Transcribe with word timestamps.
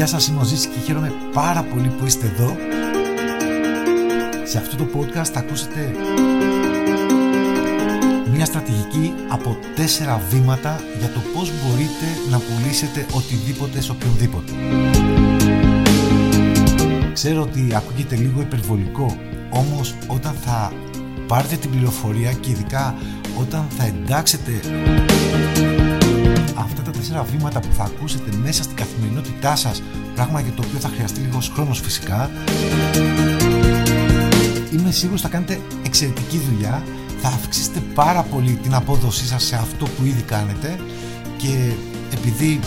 Γεια 0.00 0.08
σας, 0.08 0.26
είμαι 0.26 0.40
ο 0.40 0.44
Ζήσης 0.44 0.66
και 0.66 0.78
χαίρομαι 0.84 1.12
πάρα 1.32 1.62
πολύ 1.62 1.88
που 1.88 2.06
είστε 2.06 2.26
εδώ. 2.26 2.56
Σε 4.44 4.58
αυτό 4.58 4.76
το 4.76 4.86
podcast 4.94 5.30
θα 5.32 5.38
ακούσετε 5.38 5.94
μια 8.32 8.44
στρατηγική 8.44 9.12
από 9.28 9.58
τέσσερα 9.74 10.20
βήματα 10.30 10.80
για 10.98 11.08
το 11.08 11.20
πώς 11.34 11.50
μπορείτε 11.50 12.06
να 12.30 12.38
πουλήσετε 12.38 13.06
οτιδήποτε 13.12 13.80
σε 13.80 13.90
οποιονδήποτε. 13.90 14.52
Ξέρω 17.12 17.42
ότι 17.42 17.74
ακούγεται 17.74 18.16
λίγο 18.16 18.40
υπερβολικό, 18.40 19.16
όμως 19.50 19.94
όταν 20.06 20.34
θα 20.44 20.72
πάρετε 21.26 21.56
την 21.56 21.70
πληροφορία 21.70 22.32
και 22.32 22.50
ειδικά 22.50 22.94
όταν 23.40 23.66
θα 23.76 23.84
εντάξετε 23.84 24.60
αυτά 26.60 26.82
τα 26.82 26.90
τέσσερα 26.90 27.22
βήματα 27.22 27.60
που 27.60 27.72
θα 27.72 27.84
ακούσετε 27.84 28.36
μέσα 28.42 28.62
στην 28.62 28.76
καθημερινότητά 28.76 29.56
σας 29.56 29.82
πράγμα 30.14 30.40
για 30.40 30.52
το 30.52 30.62
οποίο 30.66 30.78
θα 30.78 30.88
χρειαστεί 30.88 31.20
λίγος 31.20 31.50
χρόνος 31.54 31.80
φυσικά 31.80 32.30
είμαι 34.72 34.90
σίγουρος 34.90 35.20
θα 35.20 35.28
κάνετε 35.28 35.60
εξαιρετική 35.82 36.38
δουλειά 36.38 36.82
θα 37.20 37.28
αυξήσετε 37.28 37.80
πάρα 37.94 38.22
πολύ 38.22 38.52
την 38.62 38.74
απόδοσή 38.74 39.26
σας 39.26 39.44
σε 39.44 39.56
αυτό 39.56 39.84
που 39.84 40.04
ήδη 40.04 40.22
κάνετε 40.22 40.80
και 41.36 41.72
επειδή 42.12 42.60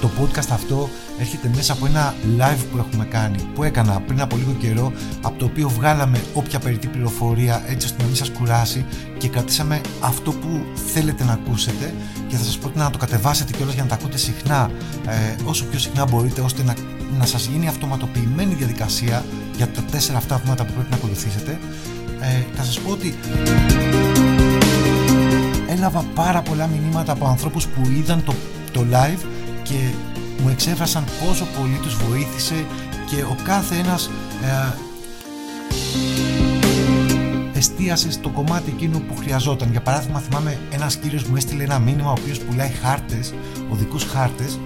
το 0.00 0.10
podcast 0.20 0.48
αυτό 0.52 0.88
έρχεται 1.18 1.50
μέσα 1.54 1.72
από 1.72 1.86
ένα 1.86 2.14
live 2.38 2.64
που 2.72 2.78
έχουμε 2.78 3.04
κάνει, 3.04 3.38
που 3.54 3.62
έκανα 3.62 4.00
πριν 4.00 4.20
από 4.20 4.36
λίγο 4.36 4.52
καιρό, 4.52 4.92
από 5.22 5.38
το 5.38 5.44
οποίο 5.44 5.68
βγάλαμε 5.68 6.20
όποια 6.34 6.58
περιττή 6.58 6.86
πληροφορία 6.86 7.62
έτσι 7.66 7.86
ώστε 7.86 8.02
να 8.02 8.06
μην 8.06 8.16
σας 8.16 8.30
κουράσει 8.30 8.84
και 9.18 9.28
κρατήσαμε 9.28 9.80
αυτό 10.00 10.32
που 10.32 10.64
θέλετε 10.92 11.24
να 11.24 11.32
ακούσετε 11.32 11.94
και 12.28 12.36
θα 12.36 12.44
σας 12.44 12.58
πω 12.58 12.72
να 12.74 12.90
το 12.90 12.98
κατεβάσετε 12.98 13.52
κιόλας 13.52 13.74
για 13.74 13.82
να 13.82 13.88
τα 13.88 13.94
ακούτε 13.94 14.16
συχνά, 14.18 14.70
ε, 15.06 15.42
όσο 15.44 15.64
πιο 15.64 15.78
συχνά 15.78 16.06
μπορείτε, 16.06 16.40
ώστε 16.40 16.62
να, 16.62 16.74
να 17.18 17.26
σας 17.26 17.46
γίνει 17.46 17.68
αυτοματοποιημένη 17.68 18.54
διαδικασία 18.54 19.24
για 19.56 19.68
τα 19.68 19.82
τέσσερα 19.82 20.18
αυτά 20.18 20.40
βήματα 20.44 20.64
που 20.64 20.72
πρέπει 20.72 20.90
να 20.90 20.96
ακολουθήσετε. 20.96 21.58
Ε, 22.20 22.56
θα 22.56 22.62
σας 22.62 22.78
πω 22.78 22.90
ότι 22.90 23.14
έλαβα 25.68 26.04
πάρα 26.14 26.42
πολλά 26.42 26.66
μηνύματα 26.66 27.12
από 27.12 27.26
ανθρώπους 27.26 27.66
που 27.66 27.80
είδαν 27.90 28.24
το, 28.24 28.34
το 28.72 28.84
live 28.92 29.37
και 29.68 29.94
μου 30.42 30.48
εξέφρασαν 30.48 31.04
πόσο 31.24 31.46
πολύ 31.60 31.78
τους 31.82 31.96
βοήθησε 31.96 32.64
και 33.10 33.22
ο 33.22 33.36
κάθε 33.44 33.76
ένας 33.76 34.10
ε, 34.42 34.76
εστίασε 37.58 38.10
στο 38.10 38.28
κομμάτι 38.28 38.70
εκείνο 38.70 38.98
που 38.98 39.16
χρειαζόταν. 39.16 39.70
Για 39.70 39.80
παράδειγμα 39.80 40.20
θυμάμαι 40.20 40.58
ένας 40.70 40.96
κύριος 40.96 41.24
μου 41.24 41.36
έστειλε 41.36 41.62
ένα 41.62 41.78
μήνυμα 41.78 42.08
ο 42.08 42.14
οποίος 42.20 42.38
πουλάει 42.38 42.70
χάρτες, 42.82 43.34
οδικούς 43.70 44.04
χάρτες 44.04 44.58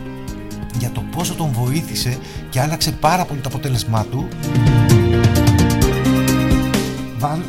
για 0.78 0.90
το 0.90 1.00
πόσο 1.00 1.34
τον 1.34 1.50
βοήθησε 1.52 2.18
και 2.50 2.60
άλλαξε 2.60 2.92
πάρα 2.92 3.24
πολύ 3.24 3.40
το 3.40 3.48
αποτέλεσμά 3.48 4.04
του 4.10 4.28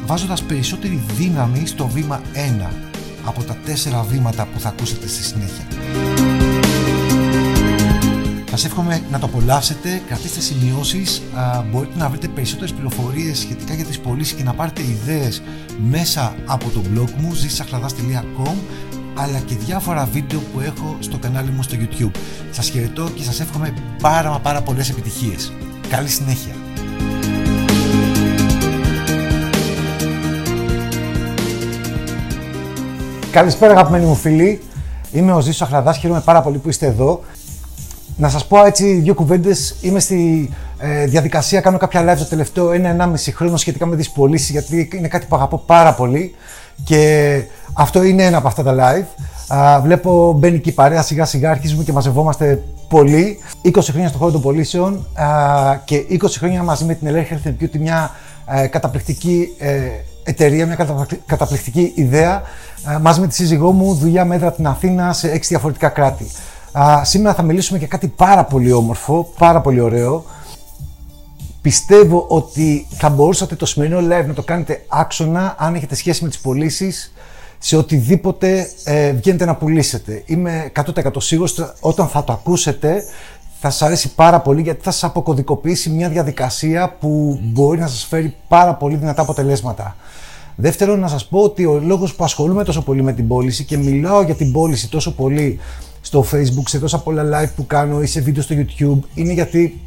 βάζοντας 0.06 0.44
περισσότερη 0.44 1.04
δύναμη 1.16 1.66
στο 1.66 1.88
βήμα 1.88 2.22
1 2.62 2.68
από 3.26 3.44
τα 3.44 3.58
τέσσερα 3.66 4.04
βήματα 4.04 4.48
που 4.54 4.60
θα 4.60 4.70
ακούσετε 4.70 5.08
στη 5.08 5.24
συνέχεια. 5.24 5.83
Σας 8.56 8.66
εύχομαι 8.66 9.02
να 9.12 9.20
το 9.20 9.26
απολαύσετε, 9.26 10.02
κρατήστε 10.08 10.42
σημειώσεις. 10.42 11.22
Μπορείτε 11.72 11.98
να 11.98 12.10
βρείτε 12.10 12.28
περισσότερες 12.28 12.74
πληροφορίες 12.74 13.38
σχετικά 13.38 13.74
για 13.74 13.86
τις 13.86 14.00
πωλήσεις 14.00 14.34
και 14.34 14.44
να 14.44 14.54
πάρετε 14.54 14.82
ιδέες 14.82 15.42
μέσα 15.90 16.36
από 16.46 16.70
το 16.70 16.82
blog 16.94 17.10
μου 17.18 17.32
zisachladas.com 17.34 18.56
αλλά 19.16 19.40
και 19.40 19.56
διάφορα 19.56 20.06
βίντεο 20.06 20.40
που 20.40 20.60
έχω 20.60 20.98
στο 21.00 21.18
κανάλι 21.18 21.50
μου 21.50 21.64
στο 21.64 21.76
YouTube. 21.80 22.12
Σας 22.52 22.70
χαιρετώ 22.70 23.10
και 23.16 23.24
σας 23.24 23.40
εύχομαι 23.40 23.74
πάρα 24.02 24.30
μα 24.30 24.40
πάρα 24.40 24.62
πολλές 24.62 24.90
επιτυχίες. 24.90 25.54
Καλή 25.90 26.08
συνέχεια! 26.10 26.54
Καλησπέρα 33.32 33.74
αγαπημένοι 33.74 34.06
μου 34.06 34.16
φίλοι. 34.16 34.62
Είμαι 35.12 35.34
ο 35.34 35.40
Ζήσος 35.40 35.62
Αχλαδάς, 35.62 35.98
χαίρομαι 35.98 36.22
πάρα 36.22 36.42
πολύ 36.42 36.58
που 36.58 36.70
είστε 36.70 36.86
εδώ. 36.86 37.24
Να 38.18 38.30
σας 38.30 38.48
πω 38.48 38.66
έτσι 38.66 38.94
δύο 38.94 39.14
κουβέντες. 39.14 39.76
Είμαι 39.82 40.00
στη 40.00 40.50
ε, 40.78 41.06
διαδικασία, 41.06 41.62
κάνω 41.62 41.78
κάποια 41.78 42.14
live 42.14 42.18
το 42.18 42.26
τελευταίο 42.26 42.72
ένα-ενάμιση 42.72 43.32
χρόνο 43.32 43.58
σχετικά 43.58 43.86
με 43.86 43.96
τις 43.96 44.10
πωλήσεις, 44.10 44.50
γιατί 44.50 44.90
είναι 44.94 45.08
κάτι 45.08 45.26
που 45.26 45.36
αγαπώ 45.36 45.64
πάρα 45.66 45.94
πολύ. 45.94 46.36
Και 46.84 47.42
αυτό 47.74 48.04
είναι 48.04 48.24
ένα 48.24 48.38
από 48.38 48.48
αυτά 48.48 48.64
τα 48.64 48.76
live. 48.76 49.24
Α, 49.48 49.82
βλέπω 49.82 50.34
μπαίνει 50.34 50.60
και 50.60 50.70
η 50.70 50.74
παρέα 50.74 51.02
σιγά 51.02 51.26
σιγά, 51.26 51.50
αρχίζουμε 51.50 51.84
και 51.84 51.92
μαζευόμαστε 51.92 52.64
πολύ. 52.88 53.40
20 53.64 53.80
χρόνια 53.90 54.08
στον 54.08 54.20
χώρο 54.20 54.32
των 54.32 54.42
πωλήσεων 54.42 55.08
α, 55.14 55.28
και 55.86 56.04
20 56.10 56.18
χρόνια 56.38 56.64
μαζί 56.64 56.86
με 56.86 56.94
την 56.94 57.08
Ελέγχη 57.08 57.40
Health 57.44 57.80
μια 57.80 58.12
ε, 58.46 58.68
καταπληκτική 58.68 59.54
ε, 59.58 59.80
εταιρεία, 60.24 60.66
μια 60.66 60.88
καταπληκτική 61.26 61.92
ιδέα. 61.96 62.42
Ε, 62.96 62.98
μαζί 63.02 63.20
με 63.20 63.28
τη 63.28 63.36
σύζυγό 63.36 63.72
μου, 63.72 63.94
δουλειά 63.94 64.26
μέτρα 64.26 64.52
την 64.52 64.68
Αθήνα 64.68 65.14
σε 65.14 65.32
6 65.36 65.40
διαφορετικά 65.42 65.90
κράτη. 65.90 66.28
Α, 66.80 67.04
σήμερα 67.04 67.36
θα 67.36 67.42
μιλήσουμε 67.42 67.78
για 67.78 67.88
κάτι 67.88 68.08
πάρα 68.08 68.46
πολύ 68.46 68.72
όμορφο, 68.72 69.30
πάρα 69.38 69.62
πολύ 69.62 69.80
ωραίο. 69.80 70.26
Πιστεύω 71.62 72.26
ότι 72.28 72.88
θα 72.90 73.10
μπορούσατε 73.10 73.56
το 73.56 73.66
σημερινό 73.66 74.00
live 74.00 74.26
να 74.28 74.34
το 74.34 74.42
κάνετε 74.42 74.86
άξονα 74.88 75.56
αν 75.58 75.76
έχετε 75.76 75.96
σχέση 75.96 76.24
με 76.24 76.30
τις 76.30 76.40
πωλήσεις 76.40 77.14
σε 77.58 77.78
οτιδήποτε 77.78 78.70
ε, 78.84 79.12
βγαίνετε 79.12 79.46
να 79.46 79.56
πουλήσετε. 79.56 80.24
Είμαι 80.26 80.72
100% 80.76 81.10
σίγουρος 81.18 81.76
όταν 81.80 82.08
θα 82.08 82.24
το 82.24 82.34
ακούσετε 82.34 83.04
θα 83.60 83.70
σας 83.70 83.82
αρέσει 83.82 84.14
πάρα 84.16 84.40
πολύ 84.40 84.62
γιατί 84.62 84.84
θα 84.84 84.92
σας 84.92 85.04
αποκωδικοποιήσει 85.04 85.90
μια 85.90 86.10
διαδικασία 86.10 86.96
που 87.00 87.40
μπορεί 87.44 87.80
να 87.80 87.88
σας 87.88 88.06
φέρει 88.06 88.36
πάρα 88.48 88.74
πολύ 88.74 88.96
δυνατά 88.96 89.22
αποτελέσματα. 89.22 89.96
Δεύτερον, 90.56 91.00
να 91.00 91.08
σας 91.08 91.26
πω 91.26 91.40
ότι 91.40 91.66
ο 91.66 91.80
λόγος 91.84 92.16
που 92.16 92.24
ασχολούμαι 92.24 92.64
τόσο 92.64 92.82
πολύ 92.82 93.04
με 93.04 93.14
την 93.14 93.28
πώληση 93.28 93.64
και 93.64 93.78
μιλάω 93.78 94.22
για 94.22 94.36
την 94.36 94.52
πώληση 94.52 94.90
τόσο 94.90 95.16
πολύ 95.16 95.60
στο 96.06 96.26
facebook, 96.32 96.64
σε 96.68 96.80
τόσα 96.80 97.00
πολλά 97.00 97.24
live 97.24 97.52
που 97.56 97.68
κάνω 97.68 98.02
ή 98.02 98.06
σε 98.06 98.22
βίντεο 98.22 98.44
στο 98.44 98.56
youtube, 98.58 99.00
είναι 99.14 99.34
γιατί 99.34 99.82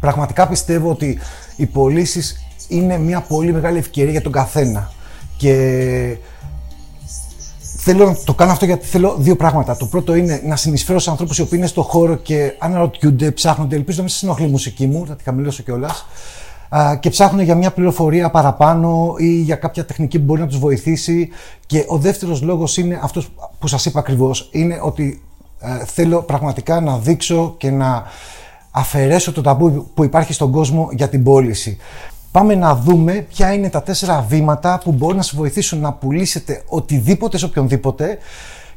πραγματικά 0.00 0.48
πιστεύω 0.48 0.90
ότι 0.90 1.18
οι 1.56 1.66
πωλήσεις 1.66 2.44
είναι 2.68 2.98
μια 2.98 3.20
πολύ 3.20 3.52
μεγάλη 3.52 3.78
ευκαιρία 3.78 4.10
για 4.10 4.22
τον 4.22 4.32
καθένα. 4.32 4.92
Και 5.36 6.16
θέλω 7.76 8.06
να 8.06 8.16
το 8.24 8.34
κάνω 8.34 8.52
αυτό 8.52 8.64
γιατί 8.64 8.86
θέλω 8.86 9.16
δύο 9.18 9.36
πράγματα. 9.36 9.76
Το 9.76 9.86
πρώτο 9.86 10.14
είναι 10.14 10.42
να 10.44 10.56
συνεισφέρω 10.56 10.98
σε 10.98 11.10
ανθρώπους 11.10 11.38
οι 11.38 11.40
οποίοι 11.40 11.58
είναι 11.58 11.66
στο 11.68 11.82
χώρο 11.82 12.14
και 12.14 12.54
αναρωτιούνται, 12.58 13.30
ψάχνονται. 13.30 13.76
Ελπίζω 13.76 13.96
να 13.96 14.02
μην 14.02 14.12
σας 14.12 14.22
ενοχλεί 14.22 14.46
η 14.46 14.50
μουσική 14.50 14.86
μου, 14.86 15.06
θα 15.06 15.16
τη 15.16 15.22
χαμηλώσω 15.22 15.62
κιόλας. 15.62 16.06
Και 17.00 17.10
ψάχνουν 17.10 17.44
για 17.44 17.54
μια 17.54 17.70
πληροφορία 17.70 18.30
παραπάνω 18.30 19.14
ή 19.18 19.40
για 19.40 19.56
κάποια 19.56 19.84
τεχνική 19.84 20.18
που 20.18 20.24
μπορεί 20.24 20.40
να 20.40 20.46
τους 20.46 20.58
βοηθήσει. 20.58 21.28
Και 21.66 21.84
ο 21.88 21.98
δεύτερος 21.98 22.42
λόγος 22.42 22.76
είναι 22.76 23.00
αυτός 23.02 23.32
που 23.58 23.66
σας 23.66 23.86
είπα 23.86 23.98
ακριβώς. 23.98 24.48
Είναι 24.52 24.80
ότι 24.82 25.22
ε, 25.62 25.84
θέλω 25.84 26.22
πραγματικά 26.22 26.80
να 26.80 26.98
δείξω 26.98 27.54
και 27.58 27.70
να 27.70 28.04
αφαιρέσω 28.70 29.32
το 29.32 29.40
ταμπού 29.40 29.90
που 29.94 30.04
υπάρχει 30.04 30.32
στον 30.32 30.50
κόσμο 30.50 30.88
για 30.92 31.08
την 31.08 31.22
πώληση. 31.22 31.76
Πάμε 32.30 32.54
να 32.54 32.74
δούμε 32.74 33.12
ποια 33.12 33.52
είναι 33.52 33.68
τα 33.68 33.82
τέσσερα 33.82 34.26
βήματα 34.28 34.80
που 34.84 34.92
μπορούν 34.92 35.16
να 35.16 35.22
σας 35.22 35.34
βοηθήσουν 35.34 35.80
να 35.80 35.92
πουλήσετε 35.92 36.62
οτιδήποτε 36.66 37.38
σε 37.38 37.44
οποιονδήποτε 37.44 38.18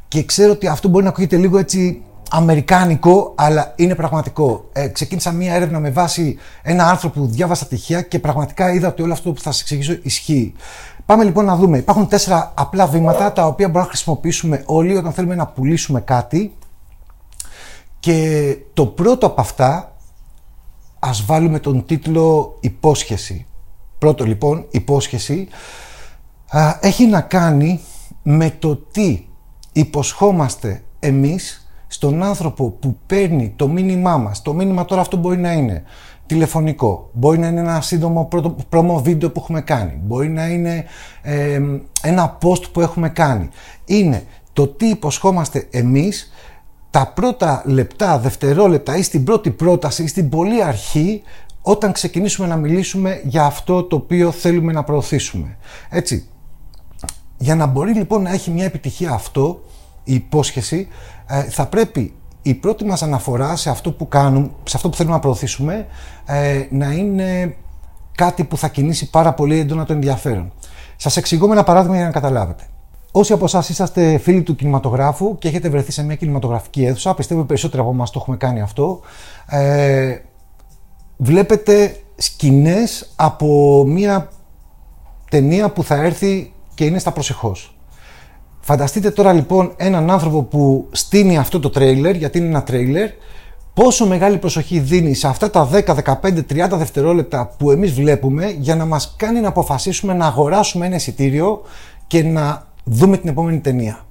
και 0.07 0.24
ξέρω 0.24 0.51
ότι 0.51 0.68
αυτό 0.68 0.88
μπορεί 0.88 1.03
να 1.03 1.09
ακούγεται 1.09 1.38
λίγο 1.38 1.57
έτσι 1.57 2.01
αμερικάνικο, 2.29 3.34
αλλά 3.35 3.74
είναι 3.75 3.95
πραγματικό. 3.95 4.69
Ε, 4.74 4.88
ξεκίνησα 4.88 5.31
μία 5.31 5.53
έρευνα 5.53 5.79
με 5.79 5.90
βάση 5.90 6.38
ένα 6.62 6.90
άρθρο 6.90 7.09
που 7.09 7.25
διάβασα 7.25 7.66
τυχαία 7.66 8.01
και 8.01 8.19
πραγματικά 8.19 8.74
είδα 8.74 8.88
ότι 8.88 9.01
όλο 9.01 9.13
αυτό 9.13 9.31
που 9.31 9.41
θα 9.41 9.51
σας 9.51 9.62
εξηγήσω 9.62 9.97
ισχύει. 10.01 10.53
Πάμε 11.06 11.24
λοιπόν 11.24 11.45
να 11.45 11.56
δούμε. 11.56 11.78
Υπάρχουν 11.78 12.07
τέσσερα 12.07 12.51
απλά 12.56 12.88
βήματα 12.88 13.34
τα 13.34 13.45
οποία 13.45 13.66
μπορούμε 13.68 13.84
να 13.84 13.90
χρησιμοποιήσουμε 13.90 14.63
όλοι 14.66 14.97
όταν 14.97 15.13
θέλουμε 15.13 15.35
να 15.35 15.47
πουλήσουμε 15.47 16.01
κάτι. 16.01 16.53
Και 18.06 18.57
το 18.74 18.86
πρώτο 18.86 19.25
από 19.25 19.42
αυτά 19.42 19.96
ας 21.00 21.25
βάλουμε 21.25 21.60
τον 21.60 21.86
τίτλο 21.86 22.57
«Υπόσχεση». 22.60 23.46
Πρώτο 23.98 24.25
λοιπόν, 24.25 24.66
υπόσχεση, 24.72 25.48
έχει 26.80 27.06
να 27.06 27.22
κάνει 27.22 27.80
με 28.24 28.56
το 28.60 28.75
τι 28.75 29.25
υποσχόμαστε 29.72 30.84
εμείς 31.00 31.69
στον 31.88 32.24
άνθρωπο 32.24 32.69
που 32.69 32.98
παίρνει 33.06 33.54
το 33.56 33.68
μήνυμά 33.68 34.18
μας. 34.18 34.42
Το 34.42 34.54
μήνυμα 34.54 34.86
τώρα 34.86 35.01
αυτό 35.01 35.18
μπορεί 35.18 35.38
να 35.38 35.51
είναι 35.51 35.84
τηλεφωνικό, 36.25 37.10
μπορεί 37.13 37.38
να 37.38 37.48
είναι 37.48 37.60
ένα 37.60 37.81
σύντομο 37.81 38.30
πρόμο 38.69 39.01
βίντεο 39.01 39.31
που 39.31 39.40
έχουμε 39.40 39.62
κάνει, 39.62 40.00
μπορεί 40.04 40.30
να 40.30 40.48
είναι 40.48 40.86
ένα 42.01 42.38
post 42.42 42.72
που 42.72 42.81
έχουμε 42.81 43.10
κάνει. 43.10 43.50
Είναι 43.86 44.24
το 44.54 44.68
τι 44.68 44.88
υποσχόμαστε 44.88 45.68
εμείς 45.72 46.30
τα 46.95 47.12
πρώτα 47.15 47.62
λεπτά, 47.65 48.19
δευτερόλεπτα 48.19 48.97
ή 48.97 49.01
στην 49.01 49.24
πρώτη 49.24 49.50
πρόταση 49.51 50.03
ή 50.03 50.07
στην 50.07 50.30
πολύ 50.30 50.63
αρχή 50.63 51.21
όταν 51.62 51.92
ξεκινήσουμε 51.92 52.47
να 52.47 52.56
μιλήσουμε 52.56 53.21
για 53.24 53.44
αυτό 53.44 53.83
το 53.83 53.95
οποίο 53.95 54.31
θέλουμε 54.31 54.71
να 54.71 54.83
προωθήσουμε. 54.83 55.57
Έτσι, 55.89 56.27
για 57.38 57.56
να 57.56 57.65
μπορεί 57.65 57.94
λοιπόν 57.94 58.21
να 58.21 58.31
έχει 58.31 58.51
μια 58.51 58.65
επιτυχία 58.65 59.12
αυτό, 59.12 59.63
η 60.03 60.13
υπόσχεση, 60.13 60.88
ε, 61.27 61.42
θα 61.42 61.65
πρέπει 61.65 62.13
η 62.42 62.53
πρώτη 62.53 62.86
μας 62.86 63.03
αναφορά 63.03 63.56
σε 63.56 63.69
αυτό 63.69 63.91
που 63.91 64.07
κάνουμε, 64.07 64.51
σε 64.63 64.75
αυτό 64.75 64.89
που 64.89 64.95
θέλουμε 64.95 65.15
να 65.15 65.21
προωθήσουμε, 65.21 65.88
ε, 66.25 66.65
να 66.69 66.91
είναι 66.91 67.56
κάτι 68.15 68.44
που 68.44 68.57
θα 68.57 68.68
κινήσει 68.68 69.09
πάρα 69.09 69.33
πολύ 69.33 69.59
έντονα 69.59 69.86
το 69.86 69.94
ενδιαφέρον. 69.94 70.53
Σας 70.95 71.18
εξηγώ 71.18 71.48
με 71.48 71.53
ένα 71.53 71.63
παράδειγμα 71.63 71.95
για 71.95 72.06
να 72.06 72.12
καταλάβετε. 72.12 72.63
Όσοι 73.17 73.33
από 73.33 73.45
εσάς 73.45 73.69
είσαστε 73.69 74.17
φίλοι 74.17 74.44
του 74.44 74.56
κινηματογράφου 74.56 75.38
και 75.38 75.47
έχετε 75.47 75.69
βρεθεί 75.69 75.91
σε 75.91 76.03
μια 76.03 76.15
κινηματογραφική 76.15 76.85
αίθουσα, 76.85 77.13
πιστεύω 77.13 77.44
περισσότερο 77.44 77.83
από 77.83 77.91
εμάς 77.91 78.12
το 78.12 78.19
έχουμε 78.21 78.38
κάνει 78.38 78.62
αυτό, 78.62 79.01
ε, 79.50 80.17
βλέπετε 81.17 81.95
σκηνές 82.15 83.13
από 83.15 83.83
μια 83.88 84.29
ταινία 85.29 85.69
που 85.69 85.83
θα 85.83 85.95
έρθει 85.95 86.53
και 86.73 86.85
είναι 86.85 87.00
στα 87.00 87.12
προσεχώς. 87.12 87.77
Φανταστείτε 88.59 89.12
τώρα 89.12 89.33
λοιπόν 89.33 89.73
έναν 89.77 90.12
άνθρωπο 90.12 90.44
που 90.44 90.88
στείνει 90.91 91.38
αυτό 91.38 91.59
το 91.59 91.69
τρέιλερ, 91.69 92.15
γιατί 92.15 92.38
είναι 92.38 92.47
ένα 92.47 92.63
τρέιλερ, 92.63 93.09
πόσο 93.73 94.07
μεγάλη 94.07 94.38
προσοχή 94.38 94.79
δίνει 94.79 95.13
σε 95.13 95.27
αυτά 95.27 95.50
τα 95.50 95.69
10, 95.71 95.95
15, 96.21 96.44
30 96.50 96.69
δευτερόλεπτα 96.71 97.53
που 97.57 97.71
εμείς 97.71 97.91
βλέπουμε 97.91 98.56
για 98.59 98.75
να 98.75 98.85
μας 98.85 99.13
κάνει 99.17 99.39
να 99.39 99.47
αποφασίσουμε 99.47 100.13
να 100.13 100.25
αγοράσουμε 100.25 100.85
ένα 100.85 100.95
εισιτήριο 100.95 101.62
και 102.07 102.23
να 102.23 102.73
δούμε 102.86 103.18
την 103.18 103.30
επόμενη 103.30 103.60
ταινία. 103.60 104.06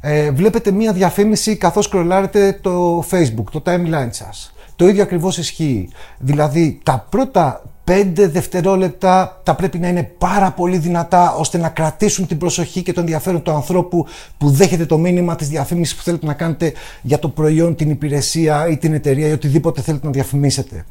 Ε, 0.00 0.30
βλέπετε 0.30 0.70
μία 0.70 0.92
διαφήμιση 0.92 1.56
καθώς 1.56 1.88
κρολάρετε 1.88 2.58
το 2.60 3.04
facebook, 3.10 3.44
το 3.50 3.62
timeline 3.64 4.08
σας. 4.10 4.52
Το 4.76 4.88
ίδιο 4.88 5.02
ακριβώς 5.02 5.38
ισχύει. 5.38 5.88
Δηλαδή 6.18 6.78
τα 6.82 7.06
πρώτα 7.10 7.62
5 7.84 8.12
δευτερόλεπτα 8.14 9.40
τα 9.42 9.54
πρέπει 9.54 9.78
να 9.78 9.88
είναι 9.88 10.02
πάρα 10.18 10.50
πολύ 10.50 10.78
δυνατά 10.78 11.34
ώστε 11.34 11.58
να 11.58 11.68
κρατήσουν 11.68 12.26
την 12.26 12.38
προσοχή 12.38 12.82
και 12.82 12.92
το 12.92 13.00
ενδιαφέρον 13.00 13.42
του 13.42 13.50
ανθρώπου 13.50 14.06
που 14.38 14.50
δέχεται 14.50 14.86
το 14.86 14.98
μήνυμα 14.98 15.36
της 15.36 15.48
διαφήμισης 15.48 15.96
που 15.96 16.02
θέλετε 16.02 16.26
να 16.26 16.34
κάνετε 16.34 16.72
για 17.02 17.18
το 17.18 17.28
προϊόν, 17.28 17.76
την 17.76 17.90
υπηρεσία 17.90 18.68
ή 18.68 18.76
την 18.76 18.94
εταιρεία 18.94 19.28
ή 19.28 19.32
οτιδήποτε 19.32 19.80
θέλετε 19.80 20.06
να 20.06 20.12
διαφημίσετε. 20.12 20.84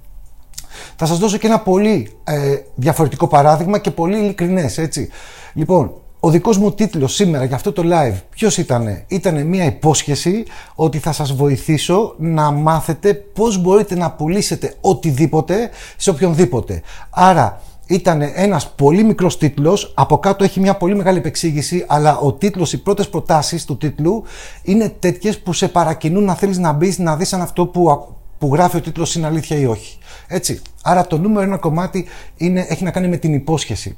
Θα 0.96 1.06
σας 1.06 1.18
δώσω 1.18 1.38
και 1.38 1.48
ένα 1.48 1.60
πολύ 1.60 2.12
ε, 2.24 2.56
διαφορετικό 2.76 3.28
παράδειγμα 3.28 3.80
και 3.80 3.92
πολύ 3.92 4.18
ειλικρινές, 4.18 4.78
έτσι. 4.78 5.10
Λοιπόν, 5.54 6.01
ο 6.24 6.30
δικός 6.30 6.58
μου 6.58 6.72
τίτλος 6.72 7.14
σήμερα 7.14 7.44
για 7.44 7.56
αυτό 7.56 7.72
το 7.72 7.84
live 7.86 8.16
ποιος 8.30 8.58
ήτανε; 8.58 9.06
Ήτανε 9.08 9.44
μια 9.44 9.66
υπόσχεση 9.66 10.44
ότι 10.76 10.98
θα 10.98 11.12
σας 11.12 11.34
βοηθήσω 11.34 12.16
να 12.18 12.52
μάθετε 12.52 13.14
πώς 13.14 13.62
μπορείτε 13.62 13.96
να 13.96 14.12
πουλήσετε 14.12 14.76
οτιδήποτε 14.82 15.70
σε 15.98 16.10
οποιονδήποτε. 16.10 16.82
Άρα 17.10 17.62
ήταν 17.86 18.22
ένας 18.36 18.72
πολύ 18.72 19.04
μικρός 19.04 19.38
τίτλος, 19.38 19.94
από 19.96 20.18
κάτω 20.18 20.44
έχει 20.44 20.60
μια 20.60 20.76
πολύ 20.76 20.96
μεγάλη 20.96 21.18
επεξήγηση, 21.18 21.86
αλλά 21.88 22.18
ο 22.18 22.34
τίτλος, 22.34 22.74
οι 22.74 22.82
πρώτες 22.82 23.10
προτάσεις 23.10 23.66
του 23.66 23.78
τίτλου 23.78 24.24
είναι 24.64 24.90
τέτοιες 25.00 25.40
που 25.40 25.54
σε 25.54 25.68
παρακινούν 25.68 26.24
να 26.24 26.36
θέλεις 26.36 26.58
να 26.58 26.72
μπεις 26.72 26.98
να 26.98 27.16
δεις 27.16 27.34
αν 27.34 27.42
αυτό 27.42 27.66
που, 27.66 28.08
που 28.38 28.54
γράφει 28.54 28.78
ο 28.78 28.82
τίτλος 28.82 29.16
είναι 29.16 29.28
αλήθεια 29.28 29.58
ή 29.58 29.66
όχι. 29.66 29.98
Έτσι. 30.28 30.62
Άρα 30.84 31.08
το 31.08 31.18
νούμερο 31.18 31.46
ένα 31.46 31.58
κομμάτι 31.58 32.06
είναι, 32.38 32.66
έχει 32.70 32.84
να 32.84 32.92
κάνει 32.92 33.08
με 33.08 33.18
την 33.18 33.34
υπόσχεση. 33.34 33.98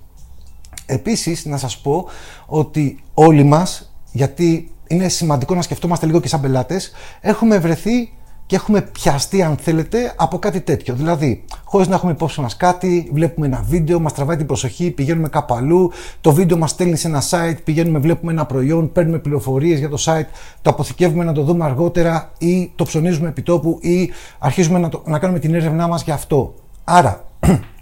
Επίσης, 0.86 1.46
να 1.46 1.58
σας 1.58 1.78
πω 1.78 2.06
ότι 2.46 3.04
όλοι 3.14 3.44
μας, 3.44 3.94
γιατί 4.12 4.72
είναι 4.88 5.08
σημαντικό 5.08 5.56
να 5.56 5.62
σκεφτόμαστε 5.62 6.06
λίγο 6.06 6.20
και 6.20 6.28
σαν 6.28 6.42
πελάτες, 6.42 6.92
έχουμε 7.22 7.58
βρεθεί 7.58 8.12
και 8.46 8.56
έχουμε 8.56 8.82
πιαστεί, 8.82 9.44
αν 9.44 9.58
θέλετε, 9.58 10.14
από 10.16 10.40
κάτι 10.40 10.62
τέτοιο. 10.62 10.94
Δηλαδή, 10.94 11.44
χωρίς 11.64 11.88
να 11.88 11.96
έχουμε 11.96 12.12
υπόψη 12.12 12.42
μας 12.42 12.58
κάτι, 12.58 13.10
βλέπουμε 13.14 13.46
ένα 13.46 13.64
βίντεο, 13.68 14.00
μας 14.00 14.14
τραβάει 14.14 14.38
την 14.38 14.46
προσοχή, 14.46 14.92
πηγαίνουμε 14.92 15.30
κάπου 15.30 15.54
αλλού, 15.54 15.92
το 16.22 16.34
βίντεο 16.34 16.58
μας 16.58 16.70
στέλνει 16.70 16.96
σε 16.96 17.08
ένα 17.08 17.22
site, 17.30 17.58
πηγαίνουμε, 17.64 18.00
βλέπουμε 18.00 18.32
ένα 18.32 18.46
προϊόν, 18.46 18.92
παίρνουμε 18.92 19.18
πληροφορίες 19.20 19.80
για 19.80 19.90
το 19.90 19.98
site, 20.06 20.28
το 20.62 20.70
αποθηκεύουμε 20.70 21.24
να 21.24 21.34
το 21.34 21.44
δούμε 21.44 21.66
αργότερα 21.66 22.32
ή 22.38 22.72
το 22.76 22.84
ψωνίζουμε 22.84 23.28
επί 23.28 23.42
τόπου 23.42 23.78
ή 23.82 24.12
αρχίζουμε 24.40 24.80
να, 24.80 24.90
το, 24.90 25.04
να 25.06 25.20
κάνουμε 25.20 25.40
την 25.40 25.54
έρευνά 25.54 25.88
μας 25.88 26.04
για 26.04 26.14
αυτό. 26.14 26.54
Άρα, 26.84 27.26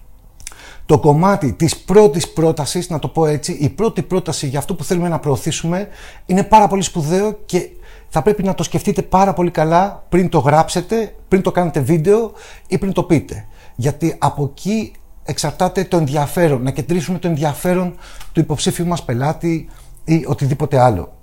το 0.91 0.99
κομμάτι 0.99 1.53
της 1.53 1.77
πρώτης 1.77 2.29
πρότασης, 2.29 2.89
να 2.89 2.99
το 2.99 3.07
πω 3.07 3.25
έτσι, 3.25 3.51
η 3.51 3.69
πρώτη 3.69 4.01
πρόταση 4.01 4.47
για 4.47 4.59
αυτό 4.59 4.75
που 4.75 4.83
θέλουμε 4.83 5.09
να 5.09 5.19
προωθήσουμε 5.19 5.87
είναι 6.25 6.43
πάρα 6.43 6.67
πολύ 6.67 6.81
σπουδαίο 6.81 7.39
και 7.45 7.69
θα 8.09 8.21
πρέπει 8.21 8.43
να 8.43 8.53
το 8.53 8.63
σκεφτείτε 8.63 9.01
πάρα 9.01 9.33
πολύ 9.33 9.51
καλά 9.51 10.03
πριν 10.09 10.29
το 10.29 10.39
γράψετε, 10.39 11.15
πριν 11.27 11.41
το 11.41 11.51
κάνετε 11.51 11.79
βίντεο 11.79 12.31
ή 12.67 12.77
πριν 12.77 12.91
το 12.91 13.03
πείτε. 13.03 13.45
Γιατί 13.75 14.15
από 14.19 14.43
εκεί 14.43 14.91
εξαρτάται 15.23 15.83
το 15.83 15.97
ενδιαφέρον, 15.97 16.63
να 16.63 16.71
κεντρήσουμε 16.71 17.19
το 17.19 17.27
ενδιαφέρον 17.27 17.95
του 18.31 18.39
υποψήφιου 18.39 18.85
μας 18.85 19.03
πελάτη 19.03 19.69
ή 20.05 20.25
οτιδήποτε 20.27 20.79
άλλο. 20.79 21.13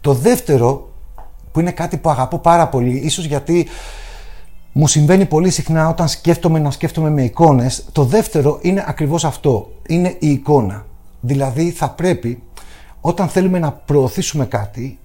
Το 0.00 0.12
δεύτερο, 0.12 0.92
που 1.52 1.60
είναι 1.60 1.72
κάτι 1.72 1.96
που 1.96 2.10
αγαπώ 2.10 2.38
πάρα 2.38 2.68
πολύ, 2.68 2.96
ίσως 2.96 3.24
γιατί 3.24 3.66
μου 4.72 4.86
συμβαίνει 4.86 5.26
πολύ 5.26 5.50
συχνά 5.50 5.88
όταν 5.88 6.08
σκέφτομαι 6.08 6.58
να 6.58 6.70
σκέφτομαι 6.70 7.10
με 7.10 7.22
εικόνες. 7.22 7.84
Το 7.92 8.04
δεύτερο 8.04 8.58
είναι 8.62 8.84
ακριβώς 8.86 9.24
αυτό. 9.24 9.72
Είναι 9.88 10.16
η 10.18 10.28
εικόνα. 10.28 10.86
Δηλαδή 11.20 11.70
θα 11.70 11.90
πρέπει 11.90 12.42
όταν 13.00 13.28
θέλουμε 13.28 13.58
να 13.58 13.72
προωθήσουμε 13.72 14.44
κάτι, 14.44 14.98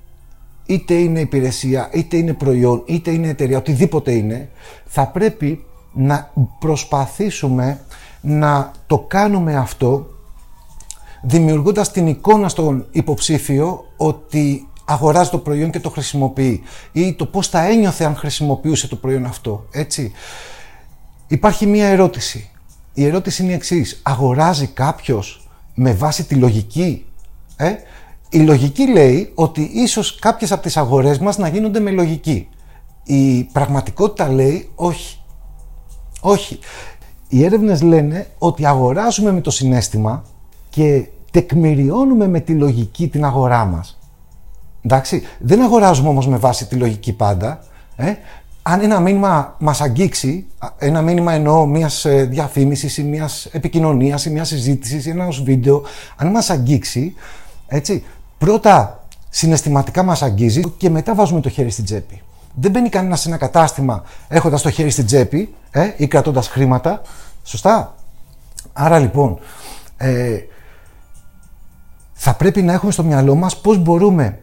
είτε 0.65 0.93
είναι 0.93 1.19
υπηρεσία, 1.19 1.89
είτε 1.93 2.17
είναι 2.17 2.33
προϊόν, 2.33 2.83
είτε 2.85 3.11
είναι 3.11 3.27
εταιρεία, 3.27 3.57
οτιδήποτε 3.57 4.11
είναι, 4.11 4.49
θα 4.85 5.07
πρέπει 5.07 5.63
να 5.93 6.31
προσπαθήσουμε 6.59 7.79
να 8.21 8.71
το 8.87 8.99
κάνουμε 9.07 9.55
αυτό 9.55 10.07
δημιουργώντας 11.21 11.91
την 11.91 12.07
εικόνα 12.07 12.49
στον 12.49 12.85
υποψήφιο 12.91 13.85
ότι 13.97 14.67
αγοράζει 14.89 15.29
το 15.29 15.37
προϊόν 15.37 15.71
και 15.71 15.79
το 15.79 15.89
χρησιμοποιεί 15.89 16.63
ή 16.91 17.13
το 17.13 17.25
πώς 17.25 17.47
θα 17.47 17.65
ένιωθε 17.65 18.03
αν 18.05 18.15
χρησιμοποιούσε 18.15 18.87
το 18.87 18.95
προϊόν 18.95 19.25
αυτό, 19.25 19.65
έτσι. 19.71 20.11
Υπάρχει 21.27 21.65
μία 21.65 21.87
ερώτηση. 21.87 22.49
Η 22.93 23.05
ερώτηση 23.05 23.43
είναι 23.43 23.51
η 23.51 23.55
εξής. 23.55 23.99
Αγοράζει 24.03 24.67
κάποιος 24.67 25.47
με 25.73 25.93
βάση 25.93 26.23
τη 26.23 26.35
λογική, 26.35 27.05
ε; 27.55 27.75
Η 28.29 28.39
λογική 28.39 28.87
λέει 28.87 29.31
ότι 29.35 29.61
ίσως 29.73 30.19
κάποιες 30.19 30.51
από 30.51 30.61
τις 30.61 30.77
αγορές 30.77 31.19
μας 31.19 31.37
να 31.37 31.47
γίνονται 31.47 31.79
με 31.79 31.91
λογική. 31.91 32.47
Η 33.03 33.43
πραγματικότητα 33.43 34.29
λέει 34.29 34.69
όχι. 34.75 35.19
Όχι. 36.21 36.59
Οι 37.27 37.43
έρευνες 37.43 37.81
λένε 37.81 38.27
ότι 38.37 38.65
αγοράζουμε 38.65 39.31
με 39.31 39.41
το 39.41 39.51
συνέστημα 39.51 40.23
και 40.69 41.07
τεκμηριώνουμε 41.31 42.27
με 42.27 42.39
τη 42.39 42.53
λογική 42.53 43.07
την 43.07 43.25
αγορά 43.25 43.65
μας. 43.65 43.97
Εντάξει, 44.87 45.23
δεν 45.39 45.61
αγοράζουμε 45.61 46.09
όμως 46.09 46.27
με 46.27 46.37
βάση 46.37 46.65
τη 46.65 46.75
λογική 46.75 47.13
πάντα. 47.13 47.59
Ε. 47.95 48.13
Αν 48.61 48.81
ένα 48.81 48.99
μήνυμα 48.99 49.55
μας 49.59 49.81
αγγίξει, 49.81 50.45
ένα 50.77 51.01
μήνυμα 51.01 51.33
εννοώ 51.33 51.65
μιας 51.65 52.05
ε, 52.05 52.23
διαφήμισης 52.23 52.97
ή 52.97 53.03
μιας 53.03 53.45
επικοινωνίας 53.45 54.25
ή 54.25 54.29
μιας 54.29 54.47
συζήτησης 54.47 55.05
ή 55.05 55.09
ένα 55.09 55.27
βίντεο, 55.43 55.83
αν 56.15 56.27
μας 56.27 56.49
αγγίξει, 56.49 57.13
έτσι, 57.67 58.03
πρώτα 58.37 59.03
συναισθηματικά 59.29 60.03
μας 60.03 60.21
αγγίζει 60.21 60.61
και 60.77 60.89
μετά 60.89 61.15
βάζουμε 61.15 61.41
το 61.41 61.49
χέρι 61.49 61.69
στην 61.69 61.83
τσέπη. 61.83 62.21
Δεν 62.53 62.71
μπαίνει 62.71 62.89
κανένας 62.89 63.21
σε 63.21 63.27
ένα 63.27 63.37
κατάστημα 63.37 64.03
έχοντας 64.27 64.61
το 64.61 64.69
χέρι 64.69 64.89
στην 64.89 65.05
τσέπη 65.05 65.53
ε, 65.71 65.93
ή 65.97 66.07
κρατώντας 66.07 66.47
χρήματα. 66.47 67.01
Σωστά. 67.43 67.95
Άρα 68.73 68.99
λοιπόν, 68.99 69.39
ε, 69.97 70.37
θα 72.13 72.33
πρέπει 72.33 72.61
να 72.61 72.73
έχουμε 72.73 72.91
στο 72.91 73.03
μυαλό 73.03 73.35
μας 73.35 73.57
πώς 73.57 73.77
μπορούμε 73.77 74.39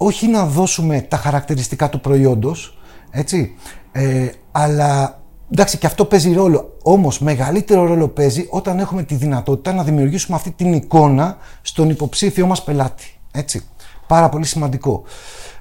όχι 0.00 0.28
να 0.28 0.46
δώσουμε 0.46 1.00
τα 1.00 1.16
χαρακτηριστικά 1.16 1.88
του 1.88 2.00
προϊόντος, 2.00 2.78
έτσι, 3.10 3.54
ε, 3.92 4.28
αλλά 4.52 5.20
εντάξει 5.50 5.78
και 5.78 5.86
αυτό 5.86 6.04
παίζει 6.04 6.32
ρόλο, 6.32 6.76
όμως 6.82 7.18
μεγαλύτερο 7.18 7.86
ρόλο 7.86 8.08
παίζει 8.08 8.46
όταν 8.50 8.78
έχουμε 8.78 9.02
τη 9.02 9.14
δυνατότητα 9.14 9.72
να 9.72 9.82
δημιουργήσουμε 9.82 10.36
αυτή 10.36 10.50
την 10.50 10.72
εικόνα 10.72 11.36
στον 11.62 11.90
υποψήφιο 11.90 12.46
μας 12.46 12.64
πελάτη, 12.64 13.18
έτσι, 13.30 13.64
πάρα 14.06 14.28
πολύ 14.28 14.44
σημαντικό. 14.44 15.02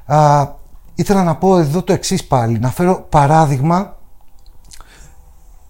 Α, 0.06 0.48
ήθελα 0.96 1.24
να 1.24 1.36
πω 1.36 1.58
εδώ 1.60 1.84
το 1.84 1.94
εξής 1.94 2.26
πάλι, 2.26 2.60
να 2.60 2.72
φέρω 2.72 3.06
παράδειγμα 3.10 3.98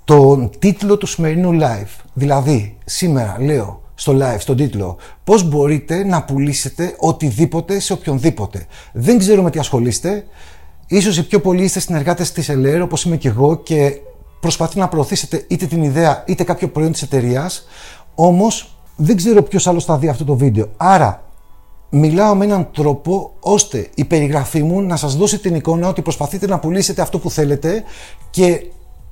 τον 0.03 0.49
τίτλο 0.59 0.97
του 0.97 1.05
σημερινού 1.05 1.59
live. 1.61 2.03
Δηλαδή, 2.13 2.77
σήμερα 2.85 3.35
λέω 3.39 3.81
στο 3.99 4.13
live, 4.21 4.39
στον 4.39 4.55
τίτλο, 4.55 4.97
πώς 5.23 5.43
μπορείτε 5.49 6.03
να 6.03 6.23
πουλήσετε 6.23 6.95
οτιδήποτε 6.97 7.79
σε 7.79 7.93
οποιονδήποτε. 7.93 8.65
Δεν 8.93 9.17
ξέρω 9.17 9.41
με 9.41 9.49
τι 9.49 9.59
ασχολείστε, 9.59 10.25
ίσως 10.87 11.17
οι 11.17 11.27
πιο 11.27 11.41
πολλοί 11.41 11.63
είστε 11.63 11.79
συνεργάτες 11.79 12.31
της 12.31 12.49
ΕΛΕΡ, 12.49 12.81
όπως 12.81 13.03
είμαι 13.03 13.17
και 13.17 13.27
εγώ, 13.27 13.57
και 13.57 14.01
προσπαθείτε 14.39 14.79
να 14.79 14.87
προωθήσετε 14.87 15.45
είτε 15.47 15.65
την 15.65 15.83
ιδέα 15.83 16.23
είτε 16.27 16.43
κάποιο 16.43 16.69
προϊόν 16.69 16.91
της 16.91 17.01
εταιρείας, 17.01 17.67
όμως 18.15 18.77
δεν 18.95 19.15
ξέρω 19.15 19.43
ποιος 19.43 19.67
άλλος 19.67 19.85
θα 19.85 19.97
δει 19.97 20.07
αυτό 20.07 20.25
το 20.25 20.35
βίντεο. 20.35 20.67
Άρα, 20.77 21.23
μιλάω 21.89 22.35
με 22.35 22.45
έναν 22.45 22.69
τρόπο 22.73 23.31
ώστε 23.39 23.87
η 23.95 24.05
περιγραφή 24.05 24.63
μου 24.63 24.81
να 24.81 24.95
σας 24.95 25.15
δώσει 25.15 25.39
την 25.39 25.55
εικόνα 25.55 25.87
ότι 25.87 26.01
προσπαθείτε 26.01 26.47
να 26.47 26.59
πουλήσετε 26.59 27.01
αυτό 27.01 27.19
που 27.19 27.31
θέλετε 27.31 27.83
και 28.29 28.65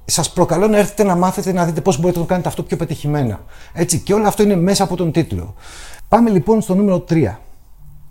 Σας 0.05 0.33
προκαλώ 0.33 0.67
να 0.67 0.77
έρθετε 0.77 1.03
να 1.03 1.15
μάθετε 1.15 1.51
να 1.51 1.65
δείτε 1.65 1.81
πώς 1.81 1.99
μπορείτε 1.99 2.19
να 2.19 2.25
το 2.25 2.29
κάνετε 2.29 2.49
αυτό 2.49 2.63
πιο 2.63 2.77
πετυχημένα. 2.77 3.39
Έτσι, 3.73 3.99
και 3.99 4.13
όλο 4.13 4.27
αυτό 4.27 4.43
είναι 4.43 4.55
μέσα 4.55 4.83
από 4.83 4.95
τον 4.95 5.11
τίτλο. 5.11 5.53
Πάμε 6.07 6.29
λοιπόν 6.29 6.61
στο 6.61 6.75
νούμερο 6.75 7.03
3. 7.09 7.35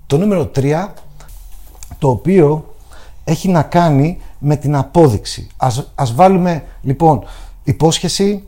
Το 0.06 0.18
νούμερο 0.18 0.50
3, 0.54 0.88
το 1.98 2.08
οποίο 2.08 2.74
έχει 3.24 3.48
να 3.48 3.62
κάνει 3.62 4.20
με 4.38 4.56
την 4.56 4.76
απόδειξη. 4.76 5.46
Ας, 5.56 5.90
ας 5.94 6.14
βάλουμε 6.14 6.64
λοιπόν 6.82 7.24
υπόσχεση, 7.64 8.46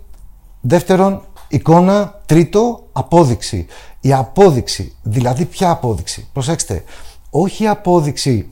δεύτερον 0.61 1.23
εικόνα, 1.49 2.21
τρίτο 2.26 2.85
απόδειξη. 2.93 3.67
Η 4.00 4.12
απόδειξη, 4.12 4.95
δηλαδή 5.03 5.45
ποια 5.45 5.71
απόδειξη, 5.71 6.29
προσέξτε, 6.33 6.85
όχι 7.31 7.67
απόδειξη 7.67 8.49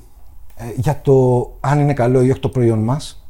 ε, 0.57 0.65
για 0.77 1.01
το 1.03 1.51
αν 1.61 1.81
είναι 1.81 1.95
καλό 1.95 2.23
ή 2.23 2.31
όχι 2.31 2.41
το 2.41 2.49
προϊόν 2.49 2.79
μας, 2.79 3.24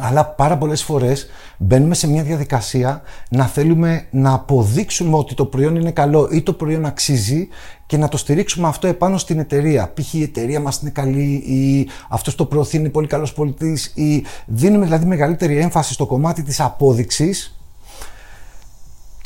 αλλά 0.00 0.26
πάρα 0.26 0.58
πολλές 0.58 0.82
φορές 0.82 1.26
μπαίνουμε 1.58 1.94
σε 1.94 2.08
μια 2.08 2.22
διαδικασία 2.22 3.02
να 3.30 3.46
θέλουμε 3.46 4.06
να 4.10 4.32
αποδείξουμε 4.32 5.16
ότι 5.16 5.34
το 5.34 5.44
προϊόν 5.44 5.76
είναι 5.76 5.90
καλό 5.90 6.28
ή 6.32 6.42
το 6.42 6.52
προϊόν 6.52 6.84
αξίζει 6.84 7.48
και 7.86 7.96
να 7.96 8.08
το 8.08 8.16
στηρίξουμε 8.16 8.68
αυτό 8.68 8.86
επάνω 8.86 9.18
στην 9.18 9.38
εταιρεία. 9.38 9.92
Π.χ. 9.94 10.14
η 10.14 10.22
εταιρεία 10.22 10.60
μας 10.60 10.80
είναι 10.80 10.90
καλή 10.90 11.32
ή 11.32 11.88
αυτός 12.08 12.34
το 12.34 12.44
προωθεί 12.44 12.76
είναι 12.76 12.88
πολύ 12.88 13.06
καλός 13.06 13.32
πολιτής 13.32 13.92
ή 13.94 14.24
δίνουμε 14.46 14.84
δηλαδή 14.84 15.06
μεγαλύτερη 15.06 15.58
έμφαση 15.58 15.92
στο 15.92 16.06
κομμάτι 16.06 16.42
της 16.42 16.60
απόδειξης 16.60 17.58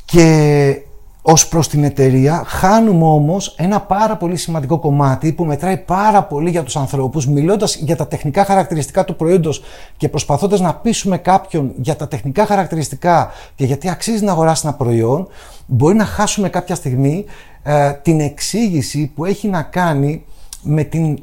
και 0.05 0.83
ως 1.23 1.49
προς 1.49 1.69
την 1.69 1.85
εταιρεία, 1.85 2.45
χάνουμε 2.47 3.05
όμως 3.05 3.55
ένα 3.59 3.81
πάρα 3.81 4.17
πολύ 4.17 4.37
σημαντικό 4.37 4.79
κομμάτι 4.79 5.33
που 5.33 5.45
μετράει 5.45 5.76
πάρα 5.76 6.23
πολύ 6.23 6.50
για 6.50 6.62
τους 6.62 6.76
ανθρώπους, 6.76 7.26
μιλώντας 7.26 7.76
για 7.76 7.97
τα 7.97 8.09
τεχνικά 8.09 8.45
χαρακτηριστικά 8.45 9.05
του 9.05 9.17
προϊόντος 9.17 9.62
και 9.97 10.09
προσπαθώντας 10.09 10.61
να 10.61 10.75
πείσουμε 10.75 11.19
κάποιον 11.19 11.73
για 11.76 11.97
τα 11.97 12.09
τεχνικά 12.09 12.47
χαρακτηριστικά 12.47 13.31
και 13.55 13.64
γιατί 13.64 13.88
αξίζει 13.88 14.25
να 14.25 14.33
αγοράσει 14.33 14.62
ένα 14.67 14.76
προϊόν, 14.76 15.29
μπορεί 15.67 15.97
να 15.97 16.05
χάσουμε 16.05 16.49
κάποια 16.49 16.75
στιγμή 16.75 17.25
ε, 17.62 17.93
την 17.93 18.21
εξήγηση 18.21 19.12
που 19.14 19.25
έχει 19.25 19.49
να 19.49 19.62
κάνει 19.62 20.25
με, 20.62 20.85
την, 20.85 21.19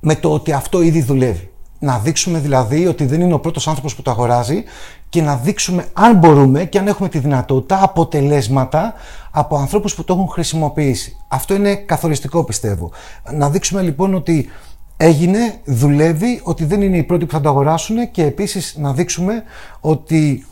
με 0.00 0.14
το 0.14 0.32
ότι 0.32 0.52
αυτό 0.52 0.82
ήδη 0.82 1.02
δουλεύει. 1.02 1.50
Να 1.78 1.98
δείξουμε 1.98 2.38
δηλαδή 2.38 2.86
ότι 2.86 3.04
δεν 3.04 3.20
είναι 3.20 3.34
ο 3.34 3.40
πρώτος 3.40 3.68
άνθρωπος 3.68 3.94
που 3.94 4.02
το 4.02 4.10
αγοράζει 4.10 4.64
και 5.10 5.22
να 5.22 5.36
δείξουμε 5.36 5.86
αν 5.92 6.16
μπορούμε 6.16 6.64
και 6.64 6.78
αν 6.78 6.86
έχουμε 6.86 7.08
τη 7.08 7.18
δυνατότητα 7.18 7.82
αποτελέσματα 7.82 8.94
από 9.30 9.56
ανθρώπους 9.56 9.94
που 9.94 10.04
το 10.04 10.14
έχουν 10.14 10.28
χρησιμοποιήσει. 10.28 11.16
Αυτό 11.28 11.54
είναι 11.54 11.74
καθοριστικό 11.74 12.44
πιστεύω. 12.44 12.90
Να 13.32 13.50
δείξουμε 13.50 13.82
λοιπόν 13.82 14.14
ότι 14.14 14.48
έγινε, 14.96 15.60
δουλεύει, 15.64 16.40
ότι 16.42 16.64
δεν 16.64 16.82
είναι 16.82 16.96
οι 16.96 17.02
πρώτοι 17.02 17.26
που 17.26 17.32
θα 17.32 17.40
το 17.40 17.48
αγοράσουν 17.48 18.10
και 18.10 18.22
επίσης 18.22 18.76
να 18.78 18.92
δείξουμε 18.92 19.42
ότι 19.80 20.46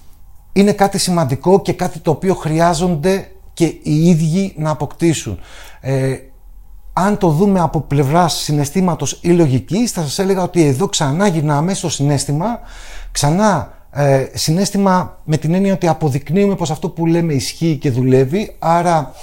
είναι 0.52 0.72
κάτι 0.72 0.98
σημαντικό 0.98 1.62
και 1.62 1.72
κάτι 1.72 1.98
το 1.98 2.10
οποίο 2.10 2.34
χρειάζονται 2.34 3.30
και 3.54 3.64
οι 3.64 4.08
ίδιοι 4.08 4.54
να 4.56 4.70
αποκτήσουν. 4.70 5.38
Ε, 5.80 6.16
αν 6.92 7.18
το 7.18 7.28
δούμε 7.28 7.60
από 7.60 7.80
πλευράς 7.80 8.34
συναισθήματος 8.34 9.18
ή 9.22 9.28
λογικής, 9.28 9.90
θα 9.90 10.02
σας 10.02 10.18
έλεγα 10.18 10.42
ότι 10.42 10.64
εδώ 10.64 10.86
ξανά 10.86 11.26
γυρνάμε 11.26 11.74
στο 11.74 11.88
συνέστημα, 11.88 12.60
ξανά 13.12 13.77
ε, 14.00 14.26
συνέστημα 14.34 15.18
με 15.24 15.36
την 15.36 15.54
έννοια 15.54 15.72
ότι 15.72 15.88
αποδεικνύουμε 15.88 16.54
πως 16.54 16.70
αυτό 16.70 16.88
που 16.88 17.06
λέμε 17.06 17.32
ισχύει 17.32 17.76
και 17.76 17.90
δουλεύει, 17.90 18.56
άρα 18.58 19.14